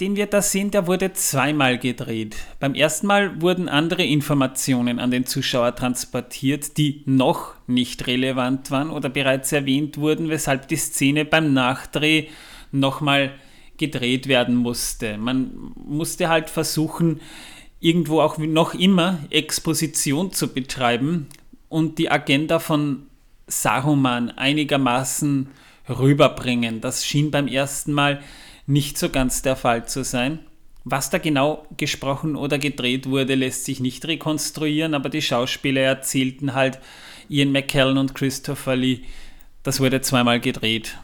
den 0.00 0.16
wir 0.16 0.26
da 0.26 0.40
sehen, 0.40 0.70
der 0.70 0.86
wurde 0.86 1.12
zweimal 1.12 1.78
gedreht. 1.78 2.36
Beim 2.58 2.74
ersten 2.74 3.06
Mal 3.06 3.42
wurden 3.42 3.68
andere 3.68 4.02
Informationen 4.02 4.98
an 4.98 5.10
den 5.10 5.26
Zuschauer 5.26 5.76
transportiert, 5.76 6.78
die 6.78 7.02
noch 7.04 7.54
nicht 7.66 8.06
relevant 8.06 8.70
waren 8.70 8.90
oder 8.90 9.10
bereits 9.10 9.52
erwähnt 9.52 9.98
wurden, 9.98 10.30
weshalb 10.30 10.68
die 10.68 10.76
Szene 10.76 11.26
beim 11.26 11.52
Nachdreh 11.52 12.28
nochmal 12.72 13.32
gedreht 13.76 14.26
werden 14.26 14.56
musste. 14.56 15.18
Man 15.18 15.72
musste 15.76 16.28
halt 16.28 16.48
versuchen, 16.48 17.20
irgendwo 17.78 18.20
auch 18.20 18.38
noch 18.38 18.74
immer 18.74 19.18
Exposition 19.28 20.32
zu 20.32 20.52
betreiben 20.52 21.26
und 21.68 21.98
die 21.98 22.10
Agenda 22.10 22.58
von 22.58 23.06
Saruman 23.46 24.30
einigermaßen 24.30 25.48
rüberbringen. 25.88 26.80
Das 26.80 27.04
schien 27.04 27.30
beim 27.30 27.48
ersten 27.48 27.92
Mal 27.92 28.22
nicht 28.70 28.98
so 28.98 29.08
ganz 29.08 29.42
der 29.42 29.56
Fall 29.56 29.86
zu 29.86 30.04
sein. 30.04 30.38
Was 30.84 31.10
da 31.10 31.18
genau 31.18 31.66
gesprochen 31.76 32.36
oder 32.36 32.58
gedreht 32.58 33.06
wurde, 33.08 33.34
lässt 33.34 33.64
sich 33.64 33.80
nicht 33.80 34.06
rekonstruieren, 34.06 34.94
aber 34.94 35.08
die 35.10 35.22
Schauspieler 35.22 35.82
erzählten 35.82 36.54
halt 36.54 36.78
Ian 37.28 37.52
McKellen 37.52 37.98
und 37.98 38.14
Christopher 38.14 38.76
Lee, 38.76 39.00
das 39.62 39.80
wurde 39.80 40.00
zweimal 40.00 40.40
gedreht. 40.40 40.96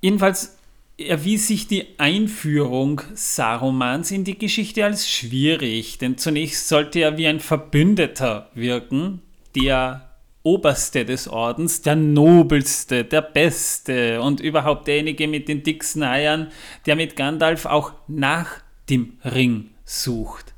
Jedenfalls 0.00 0.56
erwies 0.96 1.48
sich 1.48 1.66
die 1.66 1.98
Einführung 1.98 3.02
Sarumans 3.14 4.10
in 4.10 4.24
die 4.24 4.38
Geschichte 4.38 4.84
als 4.84 5.10
schwierig, 5.10 5.98
denn 5.98 6.16
zunächst 6.16 6.68
sollte 6.68 7.00
er 7.00 7.18
wie 7.18 7.26
ein 7.26 7.40
Verbündeter 7.40 8.50
wirken, 8.54 9.20
der 9.54 10.09
Oberste 10.42 11.04
des 11.04 11.28
Ordens, 11.28 11.82
der 11.82 11.96
Nobelste, 11.96 13.04
der 13.04 13.20
Beste 13.20 14.22
und 14.22 14.40
überhaupt 14.40 14.86
derjenige 14.86 15.28
mit 15.28 15.48
den 15.48 15.62
dicksten 15.62 16.02
Eiern, 16.02 16.50
der 16.86 16.96
mit 16.96 17.14
Gandalf 17.16 17.66
auch 17.66 17.92
nach 18.08 18.62
dem 18.88 19.18
Ring 19.24 19.70
sucht. 19.84 20.54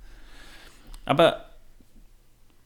Aber 1.04 1.46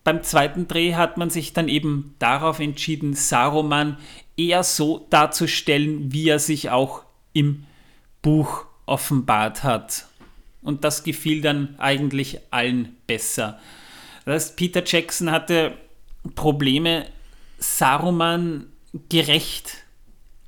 beim 0.05 0.22
zweiten 0.22 0.68
Dreh 0.68 0.94
hat 0.94 1.16
man 1.16 1.31
sich 1.31 1.52
dann 1.52 1.68
eben 1.68 2.14
darauf 2.18 2.61
entschieden, 2.61 3.14
Saruman 3.14 3.96
eher 4.37 4.62
so 4.62 5.07
darzustellen, 5.11 6.12
wie 6.12 6.29
er 6.29 6.38
sich 6.38 6.70
auch 6.70 7.02
im 7.33 7.64
Buch 8.22 8.66
offenbart 8.85 9.64
hat. 9.64 10.07
Und 10.62 10.85
das 10.85 11.02
gefiel 11.02 11.40
dann 11.40 11.74
eigentlich 11.79 12.40
allen 12.50 12.96
besser. 13.07 13.59
Das 14.24 14.35
heißt, 14.35 14.57
Peter 14.57 14.83
Jackson 14.85 15.31
hatte 15.31 15.76
Probleme, 16.35 17.07
Saruman 17.59 18.67
gerecht 19.09 19.85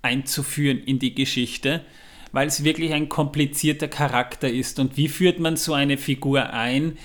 einzuführen 0.02 0.78
in 0.78 0.98
die 0.98 1.14
Geschichte, 1.14 1.84
weil 2.32 2.48
es 2.48 2.64
wirklich 2.64 2.92
ein 2.92 3.08
komplizierter 3.08 3.88
Charakter 3.88 4.50
ist. 4.50 4.78
Und 4.78 4.96
wie 4.96 5.08
führt 5.08 5.40
man 5.40 5.56
so 5.56 5.74
eine 5.74 5.98
Figur 5.98 6.50
ein, 6.52 6.98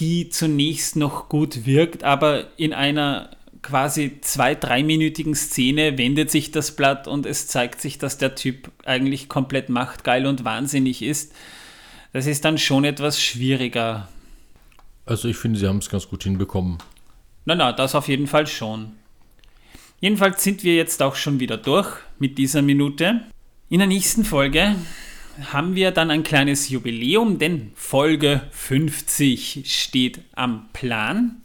die 0.00 0.28
zunächst 0.28 0.96
noch 0.96 1.28
gut 1.28 1.66
wirkt, 1.66 2.04
aber 2.04 2.46
in 2.56 2.72
einer 2.72 3.30
quasi 3.62 4.18
zwei-, 4.20 4.54
dreiminütigen 4.54 5.34
Szene 5.34 5.96
wendet 5.96 6.30
sich 6.30 6.50
das 6.50 6.74
Blatt 6.74 7.06
und 7.06 7.26
es 7.26 7.46
zeigt 7.46 7.80
sich, 7.80 7.98
dass 7.98 8.18
der 8.18 8.34
Typ 8.34 8.70
eigentlich 8.84 9.28
komplett 9.28 9.68
machtgeil 9.68 10.26
und 10.26 10.44
wahnsinnig 10.44 11.02
ist. 11.02 11.32
Das 12.12 12.26
ist 12.26 12.44
dann 12.44 12.58
schon 12.58 12.84
etwas 12.84 13.22
schwieriger. 13.22 14.08
Also 15.06 15.28
ich 15.28 15.36
finde, 15.36 15.58
sie 15.58 15.66
haben 15.66 15.78
es 15.78 15.88
ganz 15.88 16.08
gut 16.08 16.24
hinbekommen. 16.24 16.78
Na, 17.44 17.54
na, 17.54 17.72
das 17.72 17.94
auf 17.94 18.08
jeden 18.08 18.26
Fall 18.26 18.46
schon. 18.46 18.92
Jedenfalls 20.00 20.42
sind 20.42 20.62
wir 20.64 20.76
jetzt 20.76 21.02
auch 21.02 21.16
schon 21.16 21.40
wieder 21.40 21.56
durch 21.56 21.88
mit 22.18 22.38
dieser 22.38 22.62
Minute. 22.62 23.22
In 23.68 23.78
der 23.78 23.88
nächsten 23.88 24.24
Folge 24.24 24.76
haben 25.52 25.74
wir 25.74 25.90
dann 25.90 26.10
ein 26.10 26.22
kleines 26.22 26.68
Jubiläum, 26.68 27.38
denn 27.38 27.72
Folge 27.74 28.42
50 28.50 29.64
steht 29.66 30.20
am 30.34 30.68
Plan. 30.72 31.42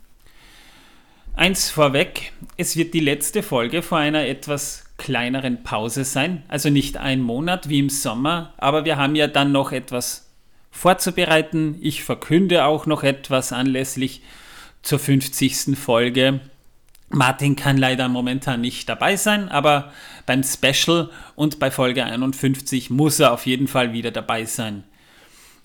Eins 1.35 1.69
vorweg, 1.69 2.31
es 2.57 2.75
wird 2.75 2.93
die 2.93 2.99
letzte 2.99 3.43
Folge 3.43 3.81
vor 3.81 3.99
einer 3.99 4.25
etwas 4.25 4.85
kleineren 4.97 5.63
Pause 5.63 6.03
sein, 6.03 6.43
also 6.47 6.69
nicht 6.69 6.97
ein 6.97 7.21
Monat 7.21 7.69
wie 7.69 7.79
im 7.79 7.89
Sommer, 7.89 8.53
aber 8.57 8.85
wir 8.85 8.97
haben 8.97 9.15
ja 9.15 9.27
dann 9.27 9.51
noch 9.51 9.71
etwas 9.71 10.31
vorzubereiten. 10.71 11.77
Ich 11.81 12.03
verkünde 12.03 12.65
auch 12.65 12.87
noch 12.87 13.03
etwas 13.03 13.53
anlässlich 13.53 14.21
zur 14.87 14.99
50. 14.99 15.77
Folge. 15.77 16.39
Martin 17.09 17.57
kann 17.57 17.77
leider 17.77 18.07
momentan 18.07 18.61
nicht 18.61 18.87
dabei 18.87 19.17
sein, 19.17 19.49
aber 19.49 19.91
beim 20.25 20.43
Special 20.43 21.09
und 21.35 21.59
bei 21.59 21.71
Folge 21.71 22.05
51 22.05 22.89
muss 22.89 23.19
er 23.19 23.33
auf 23.33 23.45
jeden 23.45 23.67
Fall 23.67 23.91
wieder 23.91 24.11
dabei 24.11 24.45
sein. 24.45 24.85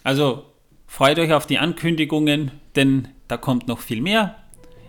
Also 0.02 0.44
freut 0.86 1.20
euch 1.20 1.32
auf 1.32 1.46
die 1.46 1.58
Ankündigungen, 1.58 2.50
denn 2.74 3.08
da 3.28 3.36
kommt 3.36 3.68
noch 3.68 3.78
viel 3.78 4.00
mehr. 4.00 4.36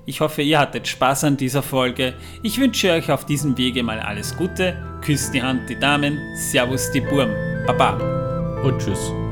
Ich 0.06 0.19
hoffe, 0.19 0.41
ihr 0.41 0.60
hattet 0.60 0.88
Spaß 0.88 1.26
an 1.26 1.38
dieser 1.38 1.62
Folge. 1.62 2.15
Ich 2.41 2.60
wünsche 2.60 2.91
euch 2.91 3.12
auf 3.12 3.26
diesem 3.26 3.58
Wege 3.58 3.84
mal 3.84 4.00
alles 4.00 4.36
Gute. 4.36 4.76
Küsst 5.02 5.34
die 5.34 5.43
Hand, 5.43 5.69
die 5.69 5.80
Damen. 5.80 6.17
Servus, 6.36 6.91
die 6.91 7.02
Burm. 7.02 7.30
Baba. 7.67 8.62
Und 8.63 8.80
tschüss. 8.80 9.23